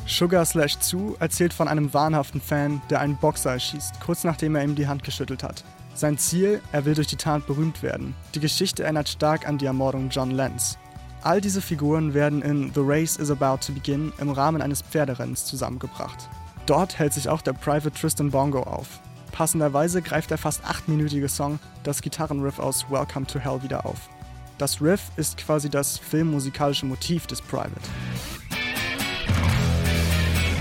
Sugar 0.06 0.44
Slash 0.44 0.80
Zu 0.80 1.16
erzählt 1.22 1.54
von 1.54 1.70
einem 1.70 1.94
wahnhaften 1.94 2.42
Fan, 2.42 2.82
der 2.90 3.00
einen 3.00 3.16
Boxer 3.16 3.52
erschießt, 3.52 4.02
kurz 4.02 4.26
nachdem 4.26 4.56
er 4.56 4.66
ihm 4.66 4.76
die 4.76 4.88
Hand 4.88 5.06
geschüttelt 5.06 5.44
hat. 5.44 5.64
Sein 5.96 6.18
Ziel, 6.18 6.60
er 6.72 6.86
will 6.86 6.96
durch 6.96 7.08
die 7.08 7.18
Tat 7.18 7.46
berühmt 7.46 7.84
werden. 7.84 8.16
Die 8.34 8.40
Geschichte 8.40 8.84
erinnert 8.84 9.10
stark 9.10 9.48
an 9.48 9.60
die 9.60 9.68
Ermordung 9.68 10.10
John 10.10 10.32
Lenz. 10.32 10.78
All 11.22 11.40
diese 11.40 11.62
Figuren 11.62 12.14
werden 12.14 12.42
in 12.42 12.74
The 12.74 12.82
Race 12.84 13.16
is 13.16 13.30
About 13.30 13.66
to 13.66 13.74
Begin 13.74 14.12
im 14.18 14.30
Rahmen 14.30 14.62
eines 14.62 14.82
Pferderennens 14.82 15.46
zusammengebracht. 15.46 16.28
Dort 16.66 16.98
hält 16.98 17.14
sich 17.14 17.30
auch 17.30 17.42
der 17.42 17.54
Private 17.54 17.92
Tristan 17.92 18.32
Bongo 18.32 18.64
auf. 18.64 19.00
Passenderweise 19.32 20.02
greift 20.02 20.32
der 20.32 20.38
fast 20.38 20.66
achtminütige 20.66 21.30
Song 21.30 21.60
das 21.84 22.02
Gitarrenriff 22.02 22.60
aus 22.60 22.86
Welcome 22.90 23.28
to 23.28 23.40
Hell 23.40 23.62
wieder 23.64 23.86
auf. 23.86 24.10
Das 24.58 24.82
Riff 24.82 25.12
ist 25.16 25.38
quasi 25.38 25.70
das 25.70 25.98
filmmusikalische 25.98 26.86
Motiv 26.86 27.28
des 27.28 27.42
Private. 27.42 27.72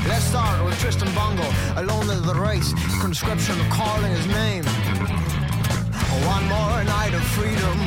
Let's 0.08 0.28
start 0.28 0.64
with 0.64 0.78
Tristan 0.80 1.08
Bongo, 1.14 1.44
alone 1.76 2.10
in 2.10 2.22
the 2.24 2.34
race, 2.34 2.74
conscription 3.00 3.56
calling 3.70 4.10
his 4.14 4.26
name. 4.26 4.64
One 6.26 6.48
more 6.48 6.84
night 6.84 7.14
of 7.14 7.22
freedom, 7.36 7.78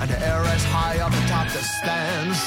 and 0.00 0.10
the 0.10 0.18
air 0.24 0.42
is 0.54 0.64
high 0.66 1.00
up 1.00 1.12
atop 1.12 1.48
the 1.52 1.62
stands. 1.62 2.38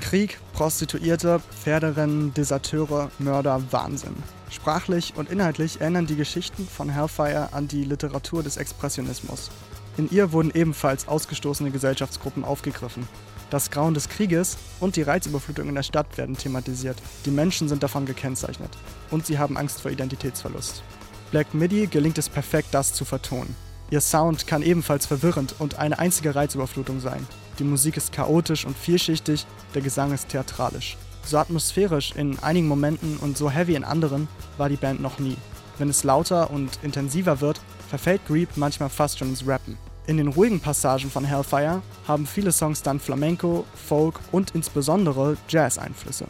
Krieg, 0.00 0.38
Prostituierte, 0.54 1.40
Pferderennen, 1.50 2.32
Deserteure, 2.32 3.10
Mörder, 3.18 3.62
Wahnsinn. 3.70 4.16
Sprachlich 4.50 5.12
und 5.16 5.30
inhaltlich 5.30 5.80
erinnern 5.80 6.06
die 6.06 6.16
Geschichten 6.16 6.66
von 6.66 6.88
Hellfire 6.88 7.52
an 7.52 7.68
die 7.68 7.84
Literatur 7.84 8.42
des 8.42 8.56
Expressionismus. 8.56 9.50
In 9.98 10.08
ihr 10.12 10.30
wurden 10.30 10.52
ebenfalls 10.54 11.08
ausgestoßene 11.08 11.72
Gesellschaftsgruppen 11.72 12.44
aufgegriffen. 12.44 13.08
Das 13.50 13.72
Grauen 13.72 13.94
des 13.94 14.08
Krieges 14.08 14.56
und 14.78 14.94
die 14.94 15.02
Reizüberflutung 15.02 15.68
in 15.68 15.74
der 15.74 15.82
Stadt 15.82 16.16
werden 16.16 16.36
thematisiert. 16.36 16.96
Die 17.26 17.32
Menschen 17.32 17.68
sind 17.68 17.82
davon 17.82 18.06
gekennzeichnet. 18.06 18.70
Und 19.10 19.26
sie 19.26 19.40
haben 19.40 19.56
Angst 19.56 19.80
vor 19.80 19.90
Identitätsverlust. 19.90 20.84
Black 21.32 21.52
Midi 21.52 21.88
gelingt 21.88 22.16
es 22.16 22.28
perfekt, 22.28 22.68
das 22.70 22.92
zu 22.92 23.04
vertonen. 23.04 23.56
Ihr 23.90 24.00
Sound 24.00 24.46
kann 24.46 24.62
ebenfalls 24.62 25.04
verwirrend 25.04 25.56
und 25.58 25.80
eine 25.80 25.98
einzige 25.98 26.32
Reizüberflutung 26.32 27.00
sein. 27.00 27.26
Die 27.58 27.64
Musik 27.64 27.96
ist 27.96 28.12
chaotisch 28.12 28.66
und 28.66 28.78
vielschichtig, 28.78 29.46
der 29.74 29.82
Gesang 29.82 30.12
ist 30.12 30.28
theatralisch. 30.28 30.96
So 31.24 31.38
atmosphärisch 31.38 32.12
in 32.14 32.38
einigen 32.38 32.68
Momenten 32.68 33.16
und 33.16 33.36
so 33.36 33.50
heavy 33.50 33.74
in 33.74 33.82
anderen 33.82 34.28
war 34.58 34.68
die 34.68 34.76
Band 34.76 35.00
noch 35.00 35.18
nie. 35.18 35.36
Wenn 35.76 35.88
es 35.88 36.04
lauter 36.04 36.50
und 36.50 36.78
intensiver 36.82 37.40
wird, 37.40 37.60
verfällt 37.88 38.20
Greep 38.28 38.50
manchmal 38.56 38.90
fast 38.90 39.18
schon 39.18 39.30
ins 39.30 39.46
Rappen. 39.46 39.76
In 40.08 40.16
den 40.16 40.28
ruhigen 40.28 40.58
Passagen 40.58 41.10
von 41.10 41.22
Hellfire 41.22 41.82
haben 42.06 42.26
viele 42.26 42.50
Songs 42.50 42.82
dann 42.82 42.98
Flamenco, 42.98 43.66
Folk 43.74 44.18
und 44.32 44.54
insbesondere 44.54 45.36
Jazz-Einflüsse. 45.50 46.26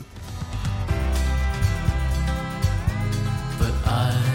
But 3.56 3.72
I'm 3.86 4.27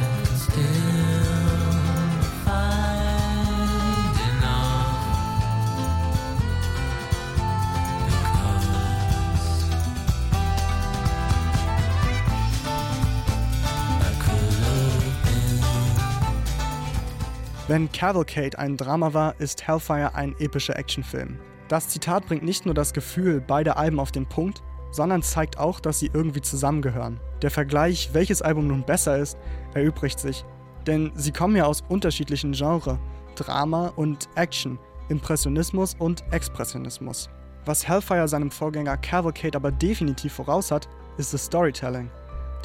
Wenn 17.73 17.91
Cavalcade 17.91 18.59
ein 18.59 18.77
Drama 18.77 19.15
war, 19.15 19.33
ist 19.39 19.67
Hellfire 19.67 20.13
ein 20.13 20.35
epischer 20.37 20.77
Actionfilm. 20.77 21.39
Das 21.69 21.89
Zitat 21.89 22.27
bringt 22.27 22.43
nicht 22.43 22.67
nur 22.67 22.75
das 22.75 22.93
Gefühl 22.93 23.41
beider 23.41 23.77
Alben 23.77 23.99
auf 23.99 24.11
den 24.11 24.27
Punkt, 24.27 24.61
sondern 24.91 25.23
zeigt 25.23 25.57
auch, 25.57 25.79
dass 25.79 25.97
sie 25.97 26.11
irgendwie 26.13 26.41
zusammengehören. 26.41 27.19
Der 27.41 27.49
Vergleich, 27.49 28.11
welches 28.13 28.43
Album 28.43 28.67
nun 28.67 28.85
besser 28.85 29.17
ist, 29.17 29.39
erübrigt 29.73 30.19
sich. 30.19 30.45
Denn 30.85 31.11
sie 31.15 31.31
kommen 31.31 31.55
ja 31.55 31.65
aus 31.65 31.81
unterschiedlichen 31.89 32.51
Genres. 32.51 32.99
Drama 33.33 33.87
und 33.95 34.29
Action, 34.35 34.77
Impressionismus 35.09 35.95
und 35.97 36.23
Expressionismus. 36.29 37.27
Was 37.65 37.87
Hellfire 37.87 38.27
seinem 38.27 38.51
Vorgänger 38.51 38.97
Cavalcade 38.97 39.57
aber 39.57 39.71
definitiv 39.71 40.33
voraus 40.33 40.69
hat, 40.69 40.87
ist 41.17 41.33
das 41.33 41.45
Storytelling. 41.45 42.11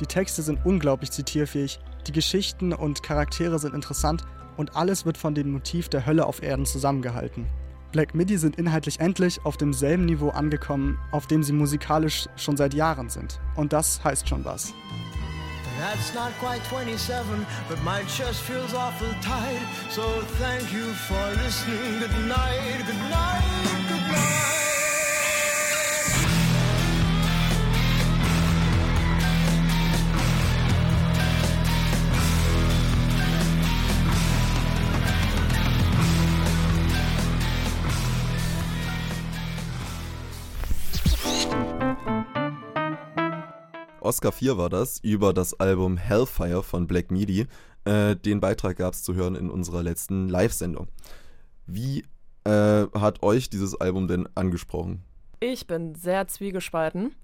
Die 0.00 0.06
Texte 0.06 0.42
sind 0.42 0.66
unglaublich 0.66 1.10
zitierfähig, 1.10 1.80
die 2.06 2.12
Geschichten 2.12 2.74
und 2.74 3.02
Charaktere 3.02 3.58
sind 3.58 3.74
interessant 3.74 4.26
und 4.58 4.76
alles 4.76 5.06
wird 5.06 5.16
von 5.16 5.34
dem 5.34 5.50
Motiv 5.50 5.88
der 5.88 6.04
Hölle 6.04 6.26
auf 6.26 6.42
Erden 6.42 6.66
zusammengehalten. 6.66 7.46
Black 7.92 8.14
Midi 8.14 8.36
sind 8.36 8.56
inhaltlich 8.56 9.00
endlich 9.00 9.40
auf 9.46 9.56
demselben 9.56 10.04
Niveau 10.04 10.28
angekommen, 10.28 10.98
auf 11.10 11.26
dem 11.26 11.42
sie 11.42 11.54
musikalisch 11.54 12.28
schon 12.36 12.58
seit 12.58 12.74
Jahren 12.74 13.08
sind. 13.08 13.40
Und 13.56 13.72
das 13.72 14.04
heißt 14.04 14.28
schon 14.28 14.44
was. 14.44 14.74
That's 15.78 16.12
not 16.12 16.32
quite 16.40 16.60
27, 16.68 17.46
but 17.68 17.78
my 17.84 18.02
chest 18.08 18.42
feels 18.42 18.74
awful 18.74 19.08
tight. 19.22 19.62
So 19.90 20.02
thank 20.40 20.72
you 20.72 20.92
for 21.06 21.30
listening. 21.44 22.00
Good 22.00 22.26
night, 22.26 22.84
good 22.84 22.98
night, 23.08 23.88
good 23.88 24.12
night. 24.12 24.57
Oscar 44.18 44.32
4 44.32 44.58
war 44.58 44.68
das, 44.68 44.98
über 44.98 45.32
das 45.32 45.60
Album 45.60 45.96
Hellfire 45.96 46.64
von 46.64 46.88
Black 46.88 47.12
Midi. 47.12 47.46
Äh, 47.84 48.16
den 48.16 48.40
Beitrag 48.40 48.76
gab 48.76 48.92
es 48.92 49.04
zu 49.04 49.14
hören 49.14 49.37
in 49.37 49.48
unserer 49.48 49.84
letzten 49.84 50.28
Live-Sendung. 50.28 50.88
Wie 51.68 52.04
äh, 52.42 52.50
hat 52.98 53.22
euch 53.22 53.48
dieses 53.48 53.80
Album 53.80 54.08
denn 54.08 54.28
angesprochen? 54.34 55.04
Ich 55.38 55.68
bin 55.68 55.94
sehr 55.94 56.26
zwiegespalten. 56.26 57.14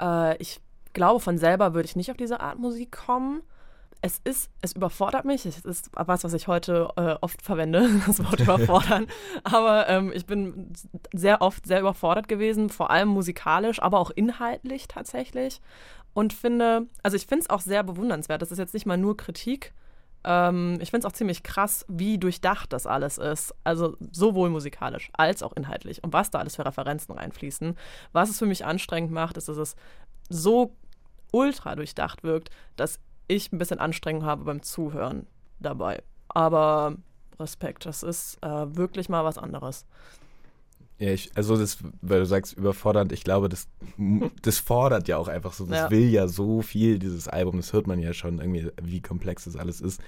Äh, 0.00 0.36
ich 0.36 0.60
glaube, 0.92 1.18
von 1.18 1.38
selber 1.38 1.74
würde 1.74 1.86
ich 1.86 1.96
nicht 1.96 2.12
auf 2.12 2.16
diese 2.16 2.38
Art 2.38 2.60
Musik 2.60 2.92
kommen. 2.92 3.42
Es 4.00 4.20
ist, 4.22 4.50
es 4.60 4.74
überfordert 4.74 5.24
mich. 5.24 5.44
Es 5.44 5.64
ist 5.64 5.90
was, 5.92 6.22
was 6.22 6.32
ich 6.32 6.46
heute 6.46 6.88
äh, 6.96 7.16
oft 7.20 7.42
verwende, 7.42 7.88
das 8.06 8.24
Wort 8.24 8.40
überfordern. 8.40 9.06
aber 9.44 9.88
ähm, 9.88 10.12
ich 10.14 10.26
bin 10.26 10.72
sehr 11.12 11.42
oft 11.42 11.66
sehr 11.66 11.80
überfordert 11.80 12.28
gewesen, 12.28 12.68
vor 12.68 12.90
allem 12.90 13.08
musikalisch, 13.08 13.82
aber 13.82 13.98
auch 13.98 14.10
inhaltlich 14.10 14.86
tatsächlich. 14.86 15.60
Und 16.14 16.32
finde, 16.32 16.86
also 17.02 17.16
ich 17.16 17.26
finde 17.26 17.42
es 17.42 17.50
auch 17.50 17.60
sehr 17.60 17.82
bewundernswert. 17.82 18.40
Das 18.40 18.52
ist 18.52 18.58
jetzt 18.58 18.74
nicht 18.74 18.86
mal 18.86 18.96
nur 18.96 19.16
Kritik. 19.16 19.72
Ähm, 20.24 20.78
ich 20.80 20.90
finde 20.90 21.06
es 21.06 21.12
auch 21.12 21.16
ziemlich 21.16 21.42
krass, 21.42 21.84
wie 21.88 22.18
durchdacht 22.18 22.72
das 22.72 22.86
alles 22.86 23.18
ist. 23.18 23.54
Also 23.64 23.96
sowohl 24.12 24.50
musikalisch 24.50 25.10
als 25.12 25.42
auch 25.42 25.52
inhaltlich. 25.54 26.02
Und 26.04 26.12
was 26.12 26.30
da 26.30 26.38
alles 26.38 26.56
für 26.56 26.64
Referenzen 26.64 27.14
reinfließen. 27.14 27.76
Was 28.12 28.30
es 28.30 28.38
für 28.38 28.46
mich 28.46 28.64
anstrengend 28.64 29.12
macht, 29.12 29.36
ist, 29.36 29.48
dass 29.48 29.56
es 29.56 29.76
so 30.28 30.74
ultra 31.32 31.76
durchdacht 31.76 32.22
wirkt, 32.22 32.50
dass 32.76 33.00
ich 33.28 33.52
ein 33.52 33.58
bisschen 33.58 33.78
Anstrengung 33.78 34.24
habe 34.24 34.44
beim 34.44 34.62
Zuhören 34.62 35.26
dabei. 35.60 36.02
Aber 36.28 36.96
Respekt, 37.38 37.86
das 37.86 38.02
ist 38.02 38.38
äh, 38.42 38.76
wirklich 38.76 39.08
mal 39.08 39.24
was 39.24 39.38
anderes. 39.38 39.86
Ja, 40.98 41.10
ich, 41.12 41.30
also 41.36 41.56
das, 41.56 41.78
weil 42.02 42.18
du 42.18 42.26
sagst 42.26 42.54
überfordernd, 42.54 43.12
ich 43.12 43.22
glaube, 43.22 43.48
das, 43.48 43.68
das 44.42 44.58
fordert 44.58 45.06
ja 45.06 45.16
auch 45.16 45.28
einfach 45.28 45.52
so, 45.52 45.64
das 45.64 45.78
Ja. 45.78 45.90
will 45.90 46.08
ja 46.08 46.26
so 46.26 46.60
viel, 46.62 46.98
dieses 46.98 47.28
Album, 47.28 47.56
das 47.58 47.72
hört 47.72 47.86
man 47.86 48.00
ja 48.00 48.12
schon 48.12 48.40
irgendwie, 48.40 48.70
wie 48.82 49.00
komplex 49.00 49.44
das 49.44 49.56
alles 49.56 49.80
ist. 49.80 50.00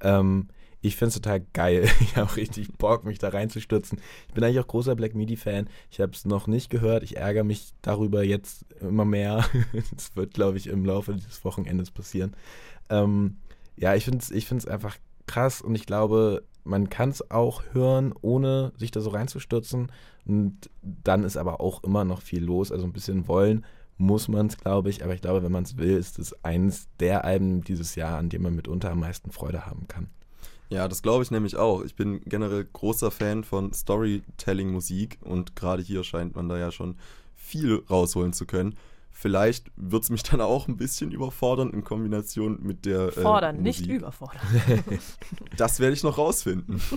Ähm, 0.00 0.48
ich 0.82 0.96
finde 0.96 1.08
es 1.08 1.14
total 1.14 1.40
geil. 1.52 1.88
Ich 2.00 2.16
habe 2.16 2.36
richtig 2.36 2.76
Bock, 2.76 3.04
mich 3.04 3.18
da 3.18 3.28
reinzustürzen. 3.28 3.98
Ich 4.28 4.34
bin 4.34 4.44
eigentlich 4.44 4.60
auch 4.60 4.66
großer 4.66 4.94
Black 4.96 5.14
Midi-Fan. 5.14 5.68
Ich 5.90 6.00
habe 6.00 6.12
es 6.12 6.24
noch 6.24 6.46
nicht 6.46 6.68
gehört. 6.68 7.04
Ich 7.04 7.16
ärgere 7.16 7.44
mich 7.44 7.72
darüber 7.80 8.22
jetzt 8.22 8.66
immer 8.80 9.04
mehr. 9.04 9.44
Das 9.94 10.14
wird, 10.16 10.34
glaube 10.34 10.58
ich, 10.58 10.66
im 10.66 10.84
Laufe 10.84 11.14
dieses 11.14 11.44
Wochenendes 11.44 11.90
passieren. 11.90 12.34
Ähm, 12.90 13.36
ja, 13.76 13.94
ich 13.94 14.04
finde 14.04 14.18
es 14.18 14.30
ich 14.30 14.50
einfach 14.68 14.96
krass 15.26 15.62
und 15.62 15.74
ich 15.74 15.86
glaube, 15.86 16.42
man 16.64 16.90
kann 16.90 17.10
es 17.10 17.30
auch 17.30 17.62
hören, 17.72 18.12
ohne 18.20 18.72
sich 18.76 18.90
da 18.90 19.00
so 19.00 19.10
reinzustürzen. 19.10 19.90
Und 20.26 20.70
dann 20.82 21.24
ist 21.24 21.36
aber 21.36 21.60
auch 21.60 21.82
immer 21.84 22.04
noch 22.04 22.22
viel 22.22 22.44
los. 22.44 22.72
Also 22.72 22.84
ein 22.84 22.92
bisschen 22.92 23.28
wollen 23.28 23.64
muss 23.98 24.28
man 24.28 24.48
es, 24.48 24.58
glaube 24.58 24.90
ich. 24.90 25.04
Aber 25.04 25.14
ich 25.14 25.20
glaube, 25.20 25.42
wenn 25.42 25.52
man 25.52 25.64
es 25.64 25.76
will, 25.76 25.96
ist 25.96 26.18
es 26.18 26.44
eines 26.44 26.88
der 26.98 27.24
Alben 27.24 27.62
dieses 27.62 27.94
Jahr, 27.94 28.18
an 28.18 28.28
dem 28.28 28.42
man 28.42 28.54
mitunter 28.54 28.90
am 28.90 29.00
meisten 29.00 29.30
Freude 29.30 29.66
haben 29.66 29.86
kann. 29.88 30.08
Ja, 30.72 30.88
das 30.88 31.02
glaube 31.02 31.22
ich 31.22 31.30
nämlich 31.30 31.56
auch. 31.56 31.82
Ich 31.82 31.96
bin 31.96 32.22
generell 32.24 32.66
großer 32.72 33.10
Fan 33.10 33.44
von 33.44 33.74
Storytelling-Musik 33.74 35.18
und 35.20 35.54
gerade 35.54 35.82
hier 35.82 36.02
scheint 36.02 36.34
man 36.34 36.48
da 36.48 36.56
ja 36.58 36.72
schon 36.72 36.96
viel 37.36 37.82
rausholen 37.90 38.32
zu 38.32 38.46
können. 38.46 38.76
Vielleicht 39.10 39.70
wird 39.76 40.04
es 40.04 40.08
mich 40.08 40.22
dann 40.30 40.40
auch 40.40 40.68
ein 40.68 40.78
bisschen 40.78 41.12
überfordern 41.12 41.70
in 41.74 41.84
Kombination 41.84 42.58
mit 42.62 42.86
der. 42.86 43.08
äh, 43.08 43.12
Fordern, 43.12 43.60
nicht 43.60 43.80
Musik. 43.80 43.96
überfordern. 43.96 44.40
Das 45.58 45.78
werde 45.78 45.92
ich 45.92 46.02
noch 46.02 46.16
rausfinden. 46.16 46.80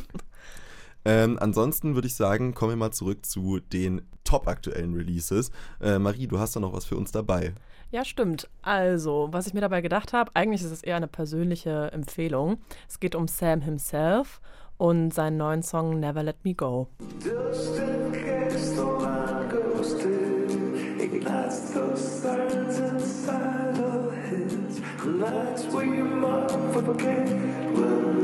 ähm, 1.05 1.37
ansonsten 1.39 1.95
würde 1.95 2.07
ich 2.07 2.15
sagen, 2.15 2.53
kommen 2.53 2.71
wir 2.71 2.77
mal 2.77 2.91
zurück 2.91 3.25
zu 3.25 3.59
den 3.59 4.01
top 4.23 4.47
aktuellen 4.47 4.95
Releases. 4.95 5.51
Äh, 5.79 5.99
Marie, 5.99 6.27
du 6.27 6.39
hast 6.39 6.55
da 6.55 6.59
noch 6.59 6.73
was 6.73 6.85
für 6.85 6.97
uns 6.97 7.11
dabei. 7.11 7.53
Ja, 7.91 8.03
stimmt. 8.03 8.49
Also, 8.61 9.29
was 9.31 9.47
ich 9.47 9.53
mir 9.53 9.61
dabei 9.61 9.81
gedacht 9.81 10.11
habe, 10.11 10.31
eigentlich 10.33 10.61
ist 10.61 10.71
es 10.71 10.83
eher 10.83 10.97
eine 10.97 11.07
persönliche 11.07 11.91
Empfehlung. 11.93 12.57
Es 12.89 12.99
geht 12.99 13.15
um 13.15 13.27
Sam 13.27 13.61
himself 13.61 14.41
und 14.77 15.13
seinen 15.13 15.37
neuen 15.37 15.63
Song 15.63 15.99
Never 15.99 16.23
Let 16.23 16.43
Me 16.43 16.53
Go. 16.53 16.89
Nights 25.17 25.65
we 25.67 25.85
might 25.85 26.51
forget 26.73 27.29
we're 27.73 28.14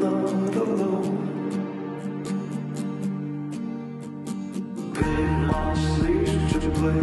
Never 6.82 6.94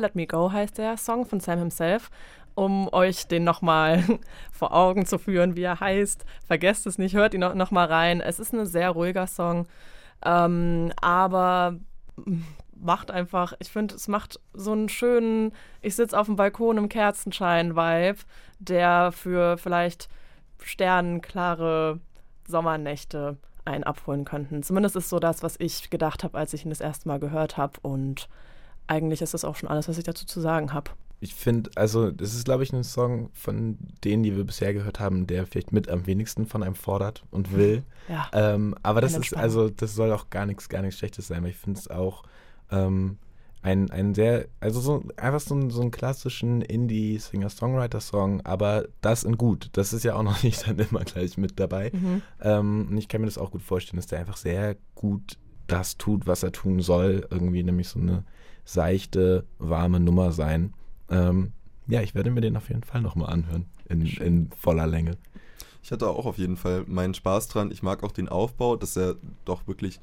Let 0.00 0.14
Me 0.14 0.26
Go 0.26 0.50
heißt 0.50 0.78
der 0.78 0.96
Song 0.96 1.26
von 1.26 1.40
Sam 1.40 1.58
himself. 1.58 2.10
Um 2.54 2.88
euch 2.90 3.28
den 3.28 3.44
nochmal 3.44 4.02
vor 4.50 4.72
Augen 4.72 5.04
zu 5.04 5.18
führen, 5.18 5.54
wie 5.54 5.64
er 5.64 5.80
heißt. 5.80 6.24
Vergesst 6.46 6.86
es 6.86 6.96
nicht, 6.96 7.14
hört 7.14 7.34
ihn 7.34 7.40
noch, 7.40 7.54
noch 7.54 7.70
mal 7.72 7.84
rein. 7.84 8.22
Es 8.22 8.40
ist 8.40 8.54
ein 8.54 8.64
sehr 8.64 8.88
ruhiger 8.88 9.26
Song, 9.26 9.66
ähm, 10.24 10.92
aber 11.02 11.76
macht 12.80 13.10
einfach, 13.10 13.54
ich 13.58 13.70
finde, 13.70 13.94
es 13.94 14.08
macht 14.08 14.40
so 14.52 14.72
einen 14.72 14.88
schönen, 14.88 15.52
ich 15.82 15.96
sitze 15.96 16.18
auf 16.18 16.26
dem 16.26 16.36
Balkon 16.36 16.78
im 16.78 16.88
Kerzenschein-Vibe, 16.88 18.18
der 18.58 19.12
für 19.12 19.58
vielleicht 19.58 20.08
sternenklare 20.62 22.00
Sommernächte 22.48 23.36
einen 23.64 23.84
abholen 23.84 24.24
könnten. 24.24 24.62
Zumindest 24.62 24.96
ist 24.96 25.08
so 25.08 25.18
das, 25.18 25.42
was 25.42 25.56
ich 25.58 25.90
gedacht 25.90 26.24
habe, 26.24 26.38
als 26.38 26.52
ich 26.54 26.64
ihn 26.64 26.70
das 26.70 26.80
erste 26.80 27.08
Mal 27.08 27.18
gehört 27.18 27.56
habe. 27.56 27.74
Und 27.82 28.28
eigentlich 28.86 29.22
ist 29.22 29.34
das 29.34 29.44
auch 29.44 29.56
schon 29.56 29.68
alles, 29.68 29.88
was 29.88 29.98
ich 29.98 30.04
dazu 30.04 30.26
zu 30.26 30.40
sagen 30.40 30.72
habe. 30.72 30.90
Ich 31.18 31.34
finde, 31.34 31.70
also 31.76 32.10
das 32.10 32.34
ist, 32.34 32.44
glaube 32.44 32.62
ich, 32.62 32.72
ein 32.72 32.84
Song 32.84 33.30
von 33.32 33.78
denen, 34.04 34.22
die 34.22 34.36
wir 34.36 34.44
bisher 34.44 34.74
gehört 34.74 35.00
haben, 35.00 35.26
der 35.26 35.46
vielleicht 35.46 35.72
mit 35.72 35.88
am 35.88 36.06
wenigsten 36.06 36.46
von 36.46 36.62
einem 36.62 36.74
fordert 36.74 37.24
und 37.30 37.56
will. 37.56 37.84
Ja. 38.08 38.28
Ähm, 38.32 38.74
aber 38.82 39.00
das 39.00 39.16
ist, 39.16 39.34
also 39.34 39.70
das 39.70 39.94
soll 39.94 40.12
auch 40.12 40.28
gar 40.28 40.44
nichts, 40.44 40.68
gar 40.68 40.82
nichts 40.82 40.98
Schlechtes 40.98 41.26
sein, 41.26 41.42
weil 41.42 41.50
ich 41.50 41.56
finde 41.56 41.80
es 41.80 41.88
auch 41.88 42.22
ähm, 42.70 43.18
ein, 43.62 43.90
ein 43.90 44.14
sehr, 44.14 44.46
also 44.60 44.80
so 44.80 45.02
einfach 45.16 45.40
so, 45.40 45.54
ein- 45.56 45.70
so 45.70 45.80
einen 45.80 45.90
klassischen 45.90 46.60
Indie-Singer-Songwriter-Song, 46.62 48.42
aber 48.42 48.86
das 49.00 49.24
in 49.24 49.36
gut. 49.36 49.70
Das 49.72 49.92
ist 49.92 50.04
ja 50.04 50.14
auch 50.14 50.22
noch 50.24 50.42
nicht 50.42 50.66
dann 50.66 50.78
immer 50.78 51.00
gleich 51.04 51.36
mit 51.38 51.58
dabei. 51.58 51.90
Mhm. 51.92 52.22
Ähm, 52.40 52.88
und 52.90 52.96
ich 52.98 53.08
kann 53.08 53.20
mir 53.20 53.26
das 53.26 53.38
auch 53.38 53.50
gut 53.50 53.62
vorstellen, 53.62 53.96
dass 53.96 54.06
der 54.06 54.20
einfach 54.20 54.36
sehr 54.36 54.76
gut 54.94 55.38
das 55.66 55.96
tut, 55.96 56.26
was 56.26 56.42
er 56.42 56.52
tun 56.52 56.80
soll. 56.80 57.26
Irgendwie 57.30 57.62
nämlich 57.62 57.88
so 57.88 57.98
eine 57.98 58.24
seichte, 58.64 59.44
warme 59.58 60.00
Nummer 60.00 60.32
sein. 60.32 60.72
Ähm, 61.10 61.52
ja, 61.88 62.02
ich 62.02 62.14
werde 62.14 62.30
mir 62.30 62.40
den 62.40 62.56
auf 62.56 62.68
jeden 62.68 62.82
Fall 62.82 63.00
nochmal 63.02 63.32
anhören. 63.32 63.66
In, 63.88 64.04
in 64.06 64.50
voller 64.56 64.86
Länge. 64.86 65.16
Ich 65.82 65.92
hatte 65.92 66.08
auch 66.08 66.26
auf 66.26 66.38
jeden 66.38 66.56
Fall 66.56 66.84
meinen 66.88 67.14
Spaß 67.14 67.46
dran. 67.48 67.70
Ich 67.70 67.82
mag 67.82 68.02
auch 68.02 68.10
den 68.10 68.28
Aufbau, 68.28 68.74
dass 68.76 68.96
er 68.96 69.14
doch 69.44 69.68
wirklich 69.68 70.00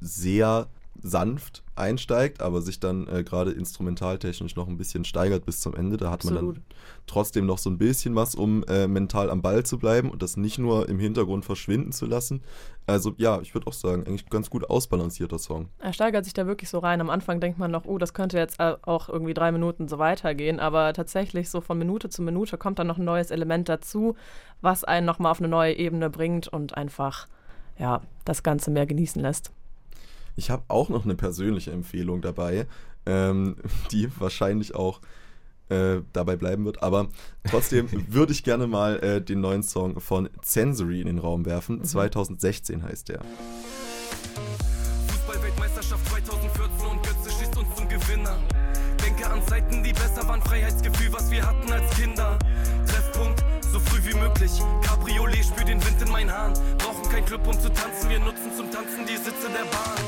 sehr 0.00 0.68
sanft 1.02 1.62
einsteigt, 1.76 2.42
aber 2.42 2.60
sich 2.60 2.78
dann 2.78 3.08
äh, 3.08 3.24
gerade 3.24 3.52
instrumentaltechnisch 3.52 4.54
noch 4.54 4.68
ein 4.68 4.76
bisschen 4.76 5.04
steigert 5.04 5.46
bis 5.46 5.60
zum 5.60 5.74
Ende. 5.74 5.96
Da 5.96 6.10
hat 6.10 6.24
man 6.24 6.34
Absolut. 6.34 6.56
dann 6.56 6.64
trotzdem 7.06 7.46
noch 7.46 7.58
so 7.58 7.70
ein 7.70 7.78
bisschen 7.78 8.14
was, 8.14 8.34
um 8.34 8.62
äh, 8.64 8.86
mental 8.86 9.30
am 9.30 9.42
Ball 9.42 9.64
zu 9.64 9.78
bleiben 9.78 10.10
und 10.10 10.22
das 10.22 10.36
nicht 10.36 10.58
nur 10.58 10.88
im 10.88 10.98
Hintergrund 10.98 11.44
verschwinden 11.44 11.92
zu 11.92 12.06
lassen. 12.06 12.42
Also 12.86 13.14
ja, 13.16 13.40
ich 13.40 13.54
würde 13.54 13.66
auch 13.66 13.72
sagen, 13.72 14.06
eigentlich 14.06 14.28
ganz 14.28 14.50
gut 14.50 14.68
ausbalancierter 14.68 15.38
Song. 15.38 15.68
Er 15.78 15.92
steigert 15.92 16.24
sich 16.24 16.34
da 16.34 16.46
wirklich 16.46 16.68
so 16.68 16.78
rein. 16.78 17.00
Am 17.00 17.10
Anfang 17.10 17.40
denkt 17.40 17.58
man 17.58 17.70
noch, 17.70 17.84
oh, 17.86 17.98
das 17.98 18.14
könnte 18.14 18.36
jetzt 18.36 18.60
äh, 18.60 18.76
auch 18.82 19.08
irgendwie 19.08 19.34
drei 19.34 19.52
Minuten 19.52 19.88
so 19.88 19.98
weitergehen. 19.98 20.60
Aber 20.60 20.92
tatsächlich 20.92 21.48
so 21.48 21.60
von 21.60 21.78
Minute 21.78 22.10
zu 22.10 22.22
Minute 22.22 22.58
kommt 22.58 22.78
dann 22.78 22.86
noch 22.86 22.98
ein 22.98 23.04
neues 23.04 23.30
Element 23.30 23.68
dazu, 23.68 24.16
was 24.60 24.84
einen 24.84 25.06
nochmal 25.06 25.32
auf 25.32 25.40
eine 25.40 25.48
neue 25.48 25.74
Ebene 25.74 26.10
bringt 26.10 26.48
und 26.48 26.76
einfach, 26.76 27.26
ja, 27.78 28.02
das 28.24 28.42
Ganze 28.42 28.70
mehr 28.70 28.86
genießen 28.86 29.22
lässt. 29.22 29.52
Ich 30.36 30.50
habe 30.50 30.64
auch 30.68 30.88
noch 30.88 31.04
eine 31.04 31.14
persönliche 31.14 31.72
Empfehlung 31.72 32.22
dabei, 32.22 32.66
ähm, 33.06 33.56
die 33.90 34.08
wahrscheinlich 34.18 34.74
auch 34.74 35.00
äh, 35.70 36.00
dabei 36.12 36.36
bleiben 36.36 36.64
wird. 36.64 36.82
Aber 36.82 37.08
trotzdem 37.48 37.88
würde 38.12 38.32
ich 38.32 38.44
gerne 38.44 38.66
mal 38.66 38.98
äh, 39.00 39.22
den 39.22 39.40
neuen 39.40 39.62
Song 39.62 40.00
von 40.00 40.28
Sensory 40.42 41.00
in 41.00 41.06
den 41.06 41.18
Raum 41.18 41.46
werfen. 41.46 41.82
2016 41.82 42.82
heißt 42.82 43.08
der. 43.08 43.20
Fußball-Weltmeisterschaft 45.08 46.06
2014 46.08 46.86
und 46.86 47.02
Götze 47.02 47.30
schießt 47.38 47.56
uns 47.56 47.74
zum 47.76 47.88
Gewinner. 47.88 48.36
Denke 49.04 49.30
an 49.30 49.40
Zeiten, 49.46 49.82
die 49.82 49.92
besser 49.92 50.26
waren, 50.28 50.42
Freiheitsgefühl, 50.42 51.12
was 51.12 51.30
wir 51.30 51.46
hatten 51.46 51.72
als 51.72 51.90
Kinder. 51.96 52.38
Wie 54.10 54.18
möglich. 54.18 54.50
Cabriolet, 54.82 55.44
spür 55.44 55.64
den 55.64 55.84
Wind 55.84 56.02
in 56.02 56.10
meinen 56.10 56.32
Haaren. 56.32 56.52
Brauchen 56.78 57.08
kein 57.12 57.24
Club, 57.24 57.46
um 57.46 57.52
zu 57.52 57.68
tanzen, 57.68 58.10
wir 58.10 58.18
nutzen 58.18 58.50
zum 58.56 58.68
Tanzen 58.68 59.06
die 59.06 59.16
Sitze 59.16 59.48
der 59.48 59.64
Bahn. 59.70 60.02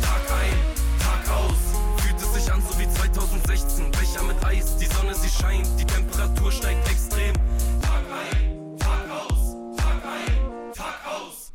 Tag 0.00 0.22
ein, 0.40 0.56
Tag 0.98 1.36
aus, 1.36 2.02
fühlt 2.02 2.16
es 2.16 2.32
sich 2.32 2.50
an 2.50 2.62
so 2.62 2.78
wie 2.78 2.88
2016. 2.88 3.90
Becher 3.90 4.22
mit 4.22 4.42
Eis, 4.46 4.78
die 4.78 4.86
Sonne, 4.86 5.14
sie 5.14 5.28
scheint, 5.28 5.68
die 5.78 5.84
Temperatur 5.84 6.50
steigt 6.50 6.88
extrem. 6.88 7.34
Tag 7.82 8.04
ein, 8.32 8.78
Tag 8.78 9.10
aus, 9.10 9.56
Tag 9.76 10.02
ein, 10.06 10.72
Tag 10.72 10.94
aus. 11.06 11.52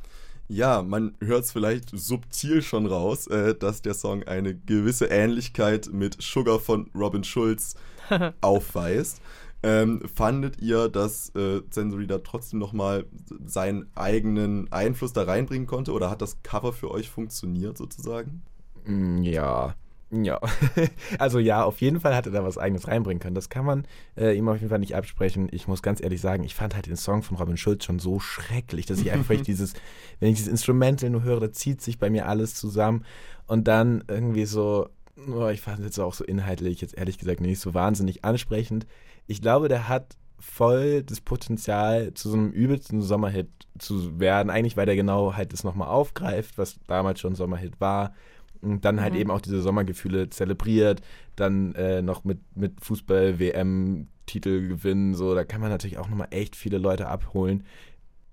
Ja, 0.48 0.84
man 0.84 1.16
hört 1.22 1.46
es 1.46 1.52
vielleicht 1.52 1.90
subtil 1.90 2.62
schon 2.62 2.86
raus, 2.86 3.26
äh, 3.26 3.56
dass 3.56 3.82
der 3.82 3.96
Song 3.96 4.22
eine 4.28 4.54
gewisse 4.54 5.08
Ähnlichkeit 5.08 5.90
mit 5.92 6.22
Sugar 6.22 6.60
von 6.60 6.92
Robin 6.94 7.24
Schulz 7.24 7.74
aufweist. 8.42 9.22
Ähm, 9.62 10.02
fandet 10.14 10.62
ihr, 10.62 10.88
dass 10.90 11.30
äh, 11.36 11.62
Sensory 11.70 12.08
da 12.08 12.20
trotzdem 12.20 12.60
nochmal 12.60 13.06
seinen 13.46 13.88
eigenen 13.96 14.72
Einfluss 14.72 15.12
da 15.14 15.24
reinbringen 15.24 15.68
konnte 15.68 15.92
oder 15.92 16.10
hat 16.10 16.22
das 16.22 16.42
Cover 16.44 16.72
für 16.74 16.92
euch 16.92 17.10
funktioniert 17.10 17.78
sozusagen? 17.78 18.44
Mm, 18.86 19.22
Ja. 19.24 19.76
Ja. 20.12 20.40
also 21.20 21.38
ja, 21.38 21.64
auf 21.64 21.82
jeden 21.82 22.00
Fall 22.00 22.16
hat 22.16 22.26
er 22.26 22.32
da 22.32 22.44
was 22.44 22.58
eigenes 22.58 22.88
reinbringen 22.88 23.20
können. 23.20 23.36
Das 23.36 23.50
kann 23.50 23.64
man 23.64 23.86
äh, 24.18 24.36
ihm 24.36 24.48
auf 24.50 24.56
jeden 24.58 24.70
Fall 24.70 24.80
nicht 24.80 24.96
absprechen. 24.96 25.50
Ich 25.52 25.68
muss 25.68 25.84
ganz 25.84 26.02
ehrlich 26.02 26.20
sagen, 26.20 26.44
ich 26.44 26.56
fand 26.56 26.74
halt 26.74 26.88
den 26.88 26.96
Song 26.96 27.22
von 27.22 27.38
Robin 27.38 27.58
Schulz 27.58 27.86
schon 27.86 28.00
so 28.00 28.20
schrecklich, 28.20 28.88
dass 28.88 29.00
ich 29.02 29.12
einfach 29.12 29.36
dieses, 29.42 29.74
wenn 30.20 30.30
ich 30.30 30.38
dieses 30.38 30.52
Instrumental 30.52 31.12
nur 31.12 31.22
höre, 31.24 31.40
da 31.40 31.52
zieht 31.52 31.82
sich 31.82 32.00
bei 32.00 32.10
mir 32.10 32.28
alles 32.28 32.56
zusammen. 32.56 33.06
Und 33.46 33.68
dann 33.68 34.04
irgendwie 34.08 34.46
so, 34.46 34.90
oh, 35.32 35.48
ich 35.50 35.62
fand 35.62 35.80
es 35.80 35.86
jetzt 35.86 36.00
auch 36.00 36.14
so 36.16 36.24
inhaltlich, 36.24 36.82
jetzt 36.82 36.98
ehrlich 36.98 37.20
gesagt 37.20 37.42
nicht 37.42 37.60
so 37.60 37.76
wahnsinnig 37.76 38.26
ansprechend. 38.26 38.88
Ich 39.30 39.42
glaube, 39.42 39.68
der 39.68 39.88
hat 39.88 40.18
voll 40.40 41.04
das 41.04 41.22
Potenzial, 41.22 42.14
zu 42.16 42.30
so 42.30 42.38
einem 42.38 42.52
übelsten 42.52 43.02
Sommerhit 43.02 43.50
zu 43.78 44.20
werden. 44.20 44.50
Eigentlich, 44.50 44.76
weil 44.76 44.86
der 44.88 44.96
genau 44.96 45.36
halt 45.36 45.54
das 45.54 45.64
nochmal 45.64 45.90
aufgreift, 45.90 46.58
was 46.58 46.80
damals 46.88 47.20
schon 47.20 47.36
Sommerhit 47.36 47.80
war. 47.80 48.14
Und 48.62 48.84
dann 48.86 49.00
halt 49.02 49.14
Mhm. 49.14 49.20
eben 49.20 49.32
auch 49.32 49.42
diese 49.42 49.62
Sommergefühle 49.62 50.30
zelebriert, 50.30 51.02
dann 51.36 51.76
äh, 51.76 52.02
noch 52.02 52.24
mit, 52.24 52.40
mit 52.56 52.82
Fußball-WM-Titel 52.84 54.68
gewinnen, 54.68 55.14
so, 55.16 55.34
da 55.36 55.44
kann 55.44 55.62
man 55.62 55.70
natürlich 55.70 55.98
auch 55.98 56.10
nochmal 56.10 56.28
echt 56.32 56.56
viele 56.56 56.78
Leute 56.78 57.08
abholen. 57.08 57.64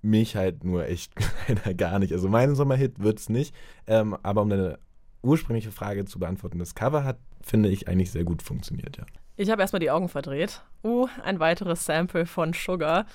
Mich 0.01 0.35
halt 0.35 0.63
nur 0.63 0.85
echt 0.87 1.13
leider 1.47 1.73
gar 1.73 1.99
nicht. 1.99 2.13
Also 2.13 2.27
mein 2.29 2.55
Sommerhit 2.55 2.99
wird 2.99 3.19
es 3.19 3.29
nicht, 3.29 3.53
ähm, 3.87 4.17
aber 4.23 4.41
um 4.41 4.49
deine 4.49 4.79
ursprüngliche 5.21 5.71
Frage 5.71 6.05
zu 6.05 6.19
beantworten, 6.19 6.59
das 6.59 6.75
Cover 6.75 7.03
hat, 7.03 7.19
finde 7.41 7.69
ich, 7.69 7.87
eigentlich 7.87 8.11
sehr 8.11 8.23
gut 8.23 8.41
funktioniert, 8.41 8.97
ja. 8.97 9.05
Ich 9.39 9.51
habe 9.51 9.61
erstmal 9.61 9.79
die 9.79 9.91
Augen 9.91 10.09
verdreht. 10.09 10.63
Uh, 10.83 11.07
ein 11.23 11.39
weiteres 11.39 11.85
Sample 11.85 12.25
von 12.25 12.53
Sugar. 12.53 13.05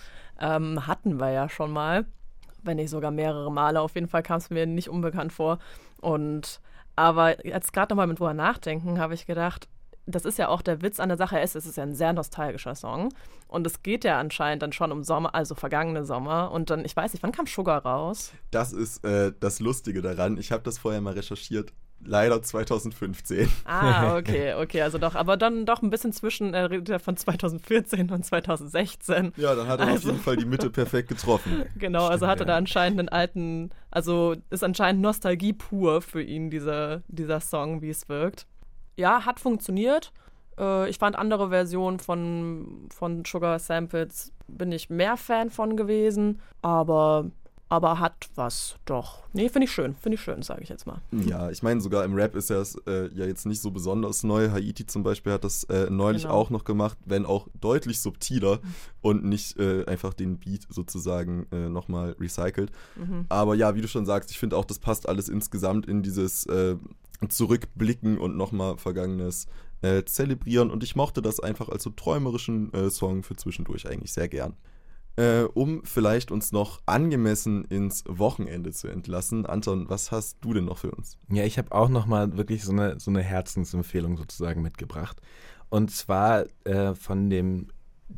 Ähm, 0.40 0.87
hatten 0.87 1.18
wir 1.18 1.30
ja 1.30 1.48
schon 1.48 1.72
mal. 1.72 2.06
Wenn 2.62 2.76
nicht 2.76 2.90
sogar 2.90 3.11
mehrere 3.11 3.50
Male. 3.50 3.80
Auf 3.80 3.96
jeden 3.96 4.06
Fall 4.06 4.22
kam 4.22 4.38
es 4.38 4.48
mir 4.48 4.64
nicht 4.66 4.88
unbekannt 4.88 5.32
vor. 5.32 5.58
Und 6.00 6.61
aber 6.94 7.44
jetzt 7.44 7.72
gerade 7.72 7.92
nochmal 7.92 8.06
mit 8.06 8.20
drüber 8.20 8.35
nachdenken, 8.35 9.00
habe 9.00 9.14
ich 9.14 9.26
gedacht, 9.26 9.66
das 10.06 10.24
ist 10.24 10.38
ja 10.38 10.48
auch 10.48 10.62
der 10.62 10.80
Witz 10.80 11.00
an 11.00 11.08
der 11.08 11.18
Sache. 11.18 11.40
Es 11.40 11.56
ist 11.56 11.76
ja 11.76 11.82
ein 11.82 11.94
sehr 11.94 12.12
nostalgischer 12.12 12.76
Song. 12.76 13.08
Und 13.48 13.66
es 13.66 13.82
geht 13.82 14.04
ja 14.04 14.20
anscheinend 14.20 14.62
dann 14.62 14.72
schon 14.72 14.92
um 14.92 15.02
Sommer, 15.02 15.35
also 15.35 15.56
vergangene 15.56 16.04
Sommer. 16.04 16.52
Und 16.52 16.70
dann, 16.70 16.85
ich 16.85 16.94
weiß 16.94 17.12
nicht, 17.14 17.24
wann 17.24 17.32
kam 17.32 17.46
Sugar 17.46 17.85
raus? 17.85 18.32
Das 18.52 18.72
ist 18.72 19.04
äh, 19.04 19.32
das 19.40 19.58
Lustige 19.58 20.02
daran. 20.02 20.38
Ich 20.38 20.52
habe 20.52 20.62
das 20.62 20.78
vorher 20.78 21.00
mal 21.00 21.14
recherchiert. 21.14 21.72
Leider 22.04 22.42
2015. 22.42 23.48
Ah, 23.64 24.16
okay, 24.18 24.54
okay, 24.54 24.82
also 24.82 24.98
doch, 24.98 25.14
aber 25.14 25.36
dann 25.36 25.66
doch 25.66 25.82
ein 25.82 25.90
bisschen 25.90 26.12
zwischen, 26.12 26.52
er 26.52 26.70
redet 26.70 26.88
ja 26.88 26.98
von 26.98 27.16
2014 27.16 28.10
und 28.10 28.24
2016. 28.24 29.32
Ja, 29.36 29.54
dann 29.54 29.68
hat 29.68 29.80
er 29.80 29.86
auf 29.86 29.92
Also- 29.92 30.10
jeden 30.10 30.20
Fall 30.20 30.36
die 30.36 30.44
Mitte 30.44 30.70
perfekt 30.70 31.08
getroffen. 31.08 31.64
Genau, 31.76 32.06
also 32.06 32.26
hatte 32.26 32.40
ja. 32.42 32.46
da 32.46 32.56
anscheinend 32.56 32.98
einen 32.98 33.08
alten, 33.08 33.70
also 33.90 34.34
ist 34.50 34.64
anscheinend 34.64 35.00
Nostalgie 35.02 35.52
pur 35.52 36.02
für 36.02 36.22
ihn, 36.22 36.50
dieser, 36.50 37.02
dieser 37.08 37.40
Song, 37.40 37.82
wie 37.82 37.90
es 37.90 38.08
wirkt. 38.08 38.46
Ja, 38.96 39.24
hat 39.24 39.38
funktioniert. 39.40 40.12
Äh, 40.58 40.88
ich 40.90 40.98
fand 40.98 41.16
andere 41.16 41.50
Versionen 41.50 41.98
von, 42.00 42.88
von 42.94 43.24
Sugar 43.24 43.58
Samples, 43.58 44.32
bin 44.48 44.72
ich 44.72 44.90
mehr 44.90 45.16
Fan 45.16 45.50
von 45.50 45.76
gewesen, 45.76 46.40
aber, 46.62 47.30
aber 47.72 48.00
hat 48.00 48.28
was, 48.35 48.76
doch. 48.85 49.20
Nee, 49.32 49.48
finde 49.48 49.64
ich 49.64 49.72
schön, 49.72 49.94
finde 49.96 50.16
ich 50.16 50.20
schön, 50.20 50.42
sage 50.42 50.62
ich 50.62 50.68
jetzt 50.68 50.87
mal. 50.87 51.00
Ja, 51.11 51.48
ich 51.50 51.62
meine, 51.62 51.80
sogar 51.80 52.04
im 52.04 52.12
Rap 52.12 52.37
ist 52.37 52.50
das 52.50 52.74
äh, 52.87 53.08
ja 53.14 53.24
jetzt 53.24 53.46
nicht 53.46 53.62
so 53.62 53.70
besonders 53.70 54.24
neu. 54.24 54.50
Haiti 54.50 54.85
zum 54.85 55.02
Beispiel 55.02 55.32
hat 55.32 55.42
das 55.42 55.64
äh, 55.64 55.88
neulich 55.88 56.24
Genau. 56.24 56.35
auch 56.35 56.50
noch 56.50 56.64
gemacht, 56.64 56.98
wenn 57.06 57.24
auch 57.24 57.48
deutlich 57.58 58.00
subtiler 58.00 58.61
und 59.00 59.24
nicht 59.24 59.58
äh, 59.58 59.87
einfach 59.87 60.12
den 60.12 60.38
Beat 60.38 60.66
sozusagen 60.68 61.46
äh, 61.50 61.70
nochmal 61.70 62.14
recycelt. 62.20 62.72
Mhm. 62.96 63.24
Aber 63.30 63.54
ja, 63.54 63.74
wie 63.74 63.80
du 63.80 63.88
schon 63.88 64.04
sagst, 64.04 64.30
ich 64.30 64.38
finde 64.38 64.58
auch, 64.58 64.66
das 64.66 64.78
passt 64.78 65.08
alles 65.08 65.30
insgesamt 65.30 65.87
in 65.87 66.02
dieses 66.02 66.44
äh, 66.44 66.76
Zurückblicken 67.26 68.18
und 68.18 68.37
nochmal 68.37 68.76
Vergangenes 68.76 69.46
äh, 69.80 70.04
zelebrieren. 70.04 70.70
Und 70.70 70.82
ich 70.82 70.94
mochte 70.94 71.22
das 71.22 71.40
einfach 71.40 71.70
als 71.70 71.85
so 71.85 71.90
träumerischen 71.90 72.70
äh, 72.74 72.90
Song 72.90 73.22
für 73.22 73.35
zwischendurch 73.35 73.88
eigentlich 73.88 74.12
sehr 74.12 74.28
gern. 74.28 74.56
Äh, 75.16 75.42
um 75.42 75.85
vielleicht 75.85 76.31
uns 76.31 76.53
noch 76.53 76.81
angemessen 76.87 77.64
ins 77.66 78.03
Wochenende 78.09 78.72
zu 78.72 78.88
entlassen. 78.88 79.44
Anton, 79.44 79.88
was 79.90 80.11
hast 80.11 80.38
du 80.40 80.55
denn 80.55 80.64
noch 80.64 80.79
für 80.79 80.90
uns? 80.90 81.18
Ja, 81.31 81.44
ich 81.44 81.59
habe 81.59 81.70
auch 81.72 81.90
nochmal 81.90 82.37
wirklich 82.38 82.64
so 82.64 82.72
eine, 82.72 82.98
so 82.98 83.11
eine 83.11 83.22
Herzensempfehlung 83.22 84.16
sozusagen 84.16 84.62
mitgebracht. 84.62 85.20
Und 85.68 85.90
zwar 85.90 86.44
äh, 86.64 86.94
von 86.94 87.29
dem 87.29 87.68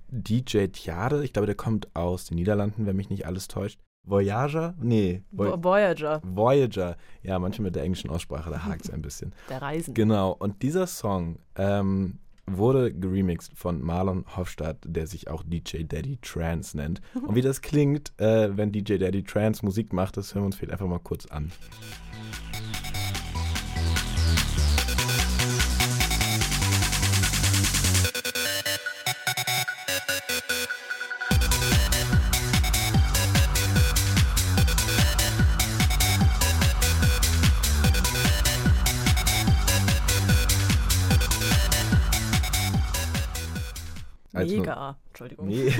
DJ 0.09 0.67
Tjade, 0.69 1.25
ich 1.25 1.33
glaube, 1.33 1.47
der 1.47 1.55
kommt 1.55 1.89
aus 1.97 2.27
den 2.27 2.37
Niederlanden, 2.37 2.87
wenn 2.87 2.97
mich 2.97 3.11
nicht 3.11 3.27
alles 3.27 3.49
täuscht. 3.49 3.81
Voyager? 4.07 4.75
Nee. 4.81 5.23
Vo- 5.33 5.63
Voyager, 5.65 6.21
Voyager. 6.25 6.97
Ja, 7.23 7.39
manchmal 7.39 7.65
mit 7.67 7.77
der 7.77 7.85
englischen 7.85 8.11
Aussprache, 8.11 8.51
da 8.51 8.65
hakt 8.65 8.85
es 8.85 8.91
ein 8.91 9.03
bisschen. 9.03 9.33
der 9.49 9.63
Reisen. 9.63 9.95
Genau, 9.95 10.33
und 10.33 10.63
dieser 10.63 10.87
Song 10.87 11.39
ähm, 11.57 12.19
wurde 12.47 12.93
geremixed 12.93 13.53
von 13.57 13.83
Marlon 13.83 14.25
Hofstadt, 14.37 14.79
der 14.85 15.07
sich 15.07 15.29
auch 15.29 15.43
DJ 15.43 15.85
Daddy 15.85 16.19
Trance 16.23 16.77
nennt. 16.77 17.01
Und 17.15 17.35
wie 17.35 17.43
das 17.43 17.63
klingt, 17.63 18.13
äh, 18.19 18.57
wenn 18.57 18.73
DJ 18.73 18.99
Daddy 18.99 19.23
Trance 19.23 19.65
Musik 19.65 19.93
macht, 19.93 20.17
das 20.17 20.35
hören 20.35 20.43
wir 20.43 20.47
uns 20.47 20.57
vielleicht 20.57 20.73
einfach 20.73 20.87
mal 20.87 20.99
kurz 20.99 21.27
an. 21.27 21.51
Entschuldigung. 45.15 45.47
Nee, 45.47 45.73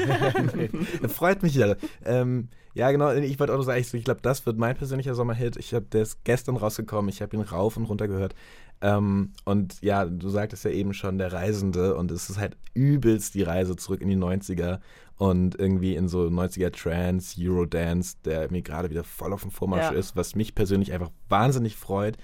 nee. 0.55 0.69
Freut 1.09 1.43
mich 1.43 1.55
ja. 1.57 1.75
Ähm, 2.05 2.49
ja, 2.75 2.91
genau. 2.91 3.13
Ich 3.13 3.39
wollte 3.41 3.53
auch 3.53 3.59
noch 3.59 3.65
sagen, 3.65 3.81
ich, 3.81 3.93
ich 3.93 4.05
glaube, 4.05 4.21
das 4.23 4.47
wird 4.47 4.59
mein 4.59 4.77
persönlicher 4.77 5.15
Sommerhit. 5.15 5.57
Ich 5.57 5.75
habe 5.75 5.87
der 5.87 6.03
ist 6.03 6.25
gestern 6.25 6.57
rausgekommen. 6.57 7.09
Ich 7.09 7.21
habe 7.21 7.37
ihn 7.37 7.43
rauf 7.43 7.77
und 7.77 7.85
runter 7.85 8.07
gehört. 8.09 8.35
Ähm, 8.81 9.33
und 9.45 9.81
ja, 9.83 10.05
du 10.05 10.29
sagtest 10.29 10.65
ja 10.65 10.71
eben 10.71 10.95
schon, 10.95 11.19
der 11.19 11.33
Reisende. 11.33 11.97
Und 11.97 12.11
es 12.11 12.31
ist 12.31 12.39
halt 12.39 12.57
übelst 12.75 13.35
die 13.35 13.43
Reise 13.43 13.77
zurück 13.77 14.01
in 14.01 14.09
die 14.09 14.17
90er 14.17 14.79
und 15.17 15.59
irgendwie 15.59 15.95
in 15.95 16.09
so 16.09 16.23
90er 16.23 16.73
Trance, 16.73 17.37
Eurodance, 17.41 18.17
der 18.25 18.51
mir 18.51 18.63
gerade 18.63 18.91
wieder 18.91 19.05
voll 19.05 19.33
auf 19.33 19.43
dem 19.43 19.53
Vormarsch 19.53 19.93
Ja. 19.93 19.99
ist, 19.99 20.17
was 20.17 20.35
mich 20.35 20.55
persönlich 20.55 20.93
einfach 20.93 21.11
wahnsinnig 21.29 21.77
freut. 21.77 22.17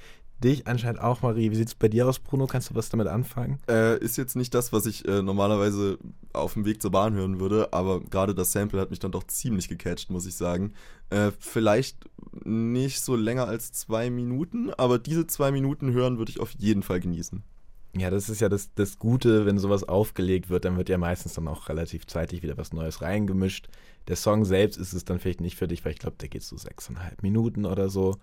Dich 0.43 0.67
anscheinend 0.67 1.01
auch, 1.01 1.21
Marie. 1.21 1.51
Wie 1.51 1.57
sieht 1.57 1.69
es 1.69 1.75
bei 1.75 1.89
dir 1.89 2.09
aus, 2.09 2.19
Bruno? 2.19 2.47
Kannst 2.47 2.71
du 2.71 2.75
was 2.75 2.89
damit 2.89 3.09
anfangen? 3.09 3.59
Äh, 3.69 3.99
ist 3.99 4.17
jetzt 4.17 4.37
nicht 4.37 4.55
das, 4.55 4.73
was 4.73 4.87
ich 4.87 5.07
äh, 5.07 5.21
normalerweise 5.21 5.99
auf 6.33 6.55
dem 6.55 6.65
Weg 6.65 6.81
zur 6.81 6.91
Bahn 6.91 7.13
hören 7.15 7.41
würde, 7.41 7.73
aber 7.73 8.01
gerade 8.01 8.35
das 8.35 8.53
Sample 8.53 8.81
hat 8.81 8.91
mich 8.91 9.01
dann 9.01 9.13
doch 9.13 9.25
ziemlich 9.25 9.69
gecatcht, 9.69 10.11
muss 10.11 10.27
ich 10.27 10.35
sagen. 10.35 10.73
Äh, 11.11 11.33
vielleicht 11.39 11.99
nicht 12.45 13.03
so 13.03 13.17
länger 13.17 13.49
als 13.49 13.73
zwei 13.73 14.09
Minuten, 14.09 14.71
aber 14.71 14.99
diese 14.99 15.27
zwei 15.27 15.51
Minuten 15.51 15.93
hören 15.93 16.17
würde 16.17 16.31
ich 16.31 16.41
auf 16.41 16.53
jeden 16.53 16.83
Fall 16.83 17.01
genießen. 17.01 17.43
Ja, 17.97 18.09
das 18.11 18.29
ist 18.29 18.41
ja 18.41 18.49
das, 18.49 18.73
das 18.75 18.99
Gute, 18.99 19.47
wenn 19.47 19.59
sowas 19.59 19.83
aufgelegt 19.85 20.49
wird, 20.49 20.65
dann 20.65 20.77
wird 20.77 20.89
ja 20.89 20.99
meistens 20.99 21.35
dann 21.35 21.49
auch 21.49 21.69
relativ 21.69 22.07
zeitig 22.07 22.43
wieder 22.43 22.57
was 22.57 22.73
Neues 22.73 23.03
reingemischt. 23.03 23.69
Der 24.07 24.17
Song 24.17 24.45
selbst 24.45 24.77
ist 24.77 24.93
es 24.93 25.05
dann 25.05 25.19
vielleicht 25.19 25.41
nicht 25.41 25.57
für 25.57 25.67
dich, 25.67 25.85
weil 25.85 25.93
ich 25.93 25.99
glaube, 25.99 26.17
der 26.21 26.29
geht 26.29 26.43
so 26.45 26.57
sechseinhalb 26.57 27.23
Minuten 27.23 27.67
oder 27.67 27.89
so. 27.89 28.17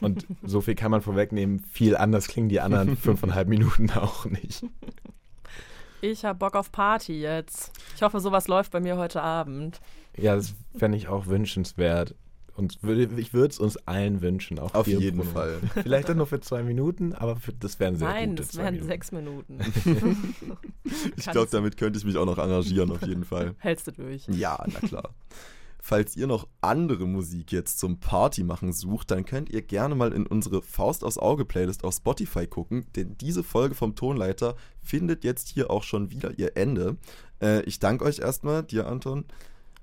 Und 0.00 0.26
so 0.42 0.60
viel 0.60 0.74
kann 0.74 0.90
man 0.90 1.02
vorwegnehmen. 1.02 1.60
Viel 1.70 1.96
anders 1.96 2.26
klingen 2.26 2.48
die 2.48 2.60
anderen 2.60 2.96
fünfeinhalb 2.96 3.48
Minuten 3.48 3.90
auch 3.90 4.24
nicht. 4.24 4.64
Ich 6.00 6.24
habe 6.24 6.38
Bock 6.38 6.56
auf 6.56 6.72
Party 6.72 7.20
jetzt. 7.20 7.70
Ich 7.94 8.02
hoffe, 8.02 8.18
sowas 8.18 8.48
läuft 8.48 8.72
bei 8.72 8.80
mir 8.80 8.96
heute 8.96 9.22
Abend. 9.22 9.80
Ja, 10.16 10.34
das 10.34 10.54
fände 10.76 10.98
ich 10.98 11.06
auch 11.06 11.26
wünschenswert. 11.26 12.16
Und 12.54 12.82
würde, 12.82 13.08
ich 13.18 13.32
würde 13.32 13.48
es 13.48 13.58
uns 13.58 13.76
allen 13.86 14.20
wünschen. 14.20 14.58
Auch 14.58 14.74
Auf 14.74 14.86
jeden 14.86 15.18
Bruno. 15.18 15.30
Fall. 15.30 15.60
Vielleicht 15.82 16.08
dann 16.08 16.18
nur 16.18 16.26
für 16.26 16.40
zwei 16.40 16.62
Minuten, 16.62 17.14
aber 17.14 17.36
für, 17.36 17.52
das 17.52 17.80
wären 17.80 17.96
sehr 17.96 18.08
Nein, 18.08 18.30
gute 18.30 18.42
das 18.42 18.56
wären 18.56 18.74
Minuten. 18.74 18.88
sechs 18.88 19.12
Minuten. 19.12 19.58
Ich 21.16 21.30
glaube, 21.30 21.48
damit 21.50 21.76
könnte 21.76 21.98
ich 21.98 22.04
mich 22.04 22.16
auch 22.16 22.26
noch 22.26 22.38
engagieren, 22.38 22.90
auf 22.90 23.02
jeden 23.06 23.24
Fall. 23.24 23.54
Hältst 23.58 23.86
du 23.86 23.92
durch. 23.92 24.26
Ja, 24.28 24.62
na 24.66 24.80
klar. 24.86 25.14
Falls 25.84 26.16
ihr 26.16 26.26
noch 26.28 26.46
andere 26.60 27.06
Musik 27.06 27.50
jetzt 27.50 27.80
zum 27.80 27.98
Partymachen 27.98 28.72
sucht, 28.72 29.10
dann 29.10 29.24
könnt 29.24 29.50
ihr 29.50 29.62
gerne 29.62 29.94
mal 29.94 30.12
in 30.12 30.26
unsere 30.26 30.62
Faust 30.62 31.02
aus 31.02 31.18
Auge 31.18 31.44
Playlist 31.44 31.82
auf 31.82 31.94
Spotify 31.94 32.46
gucken, 32.46 32.86
denn 32.94 33.16
diese 33.18 33.42
Folge 33.42 33.74
vom 33.74 33.96
Tonleiter 33.96 34.54
findet 34.80 35.24
jetzt 35.24 35.48
hier 35.48 35.70
auch 35.70 35.82
schon 35.82 36.10
wieder 36.10 36.38
ihr 36.38 36.56
Ende. 36.56 36.96
Äh, 37.40 37.62
ich 37.62 37.80
danke 37.80 38.04
euch 38.04 38.20
erstmal, 38.20 38.62
dir 38.62 38.86
Anton 38.86 39.24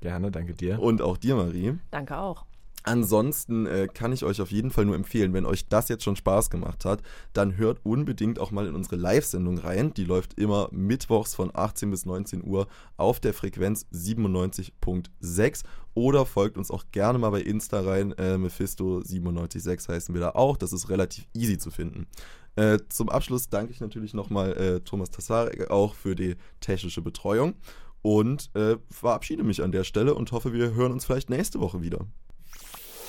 Gerne, 0.01 0.31
danke 0.31 0.53
dir. 0.53 0.79
und 0.79 1.01
auch 1.01 1.17
dir 1.17 1.35
Marie. 1.35 1.73
Danke 1.91 2.17
auch. 2.17 2.45
Ansonsten 2.89 3.67
äh, 3.67 3.87
kann 3.93 4.11
ich 4.13 4.23
euch 4.23 4.41
auf 4.41 4.49
jeden 4.49 4.71
Fall 4.71 4.83
nur 4.83 4.95
empfehlen, 4.95 5.31
wenn 5.31 5.45
euch 5.45 5.67
das 5.67 5.89
jetzt 5.89 6.03
schon 6.03 6.15
Spaß 6.15 6.49
gemacht 6.49 6.85
hat, 6.85 7.03
dann 7.33 7.55
hört 7.55 7.81
unbedingt 7.83 8.39
auch 8.39 8.49
mal 8.49 8.65
in 8.65 8.73
unsere 8.73 8.95
Live-Sendung 8.95 9.59
rein. 9.59 9.93
Die 9.93 10.05
läuft 10.05 10.39
immer 10.39 10.69
mittwochs 10.71 11.35
von 11.35 11.51
18 11.53 11.91
bis 11.91 12.07
19 12.07 12.43
Uhr 12.43 12.67
auf 12.97 13.19
der 13.19 13.35
Frequenz 13.35 13.85
97.6 13.93 15.63
oder 15.93 16.25
folgt 16.25 16.57
uns 16.57 16.71
auch 16.71 16.85
gerne 16.91 17.19
mal 17.19 17.29
bei 17.29 17.41
Insta 17.41 17.81
rein. 17.81 18.13
Äh, 18.13 18.37
Mephisto976 18.37 19.87
heißen 19.87 20.15
wir 20.15 20.21
da 20.21 20.31
auch. 20.31 20.57
Das 20.57 20.73
ist 20.73 20.89
relativ 20.89 21.27
easy 21.35 21.59
zu 21.59 21.69
finden. 21.69 22.07
Äh, 22.55 22.79
zum 22.89 23.09
Abschluss 23.09 23.49
danke 23.49 23.71
ich 23.71 23.81
natürlich 23.81 24.15
nochmal 24.15 24.57
äh, 24.57 24.79
Thomas 24.79 25.11
Tassarek 25.11 25.69
auch 25.69 25.93
für 25.93 26.15
die 26.15 26.37
technische 26.59 27.03
Betreuung 27.03 27.53
und 28.01 28.49
äh, 28.55 28.77
verabschiede 28.89 29.43
mich 29.43 29.61
an 29.61 29.71
der 29.71 29.83
Stelle 29.83 30.15
und 30.15 30.31
hoffe, 30.31 30.53
wir 30.53 30.73
hören 30.73 30.91
uns 30.91 31.05
vielleicht 31.05 31.29
nächste 31.29 31.59
Woche 31.59 31.83
wieder. 31.83 32.07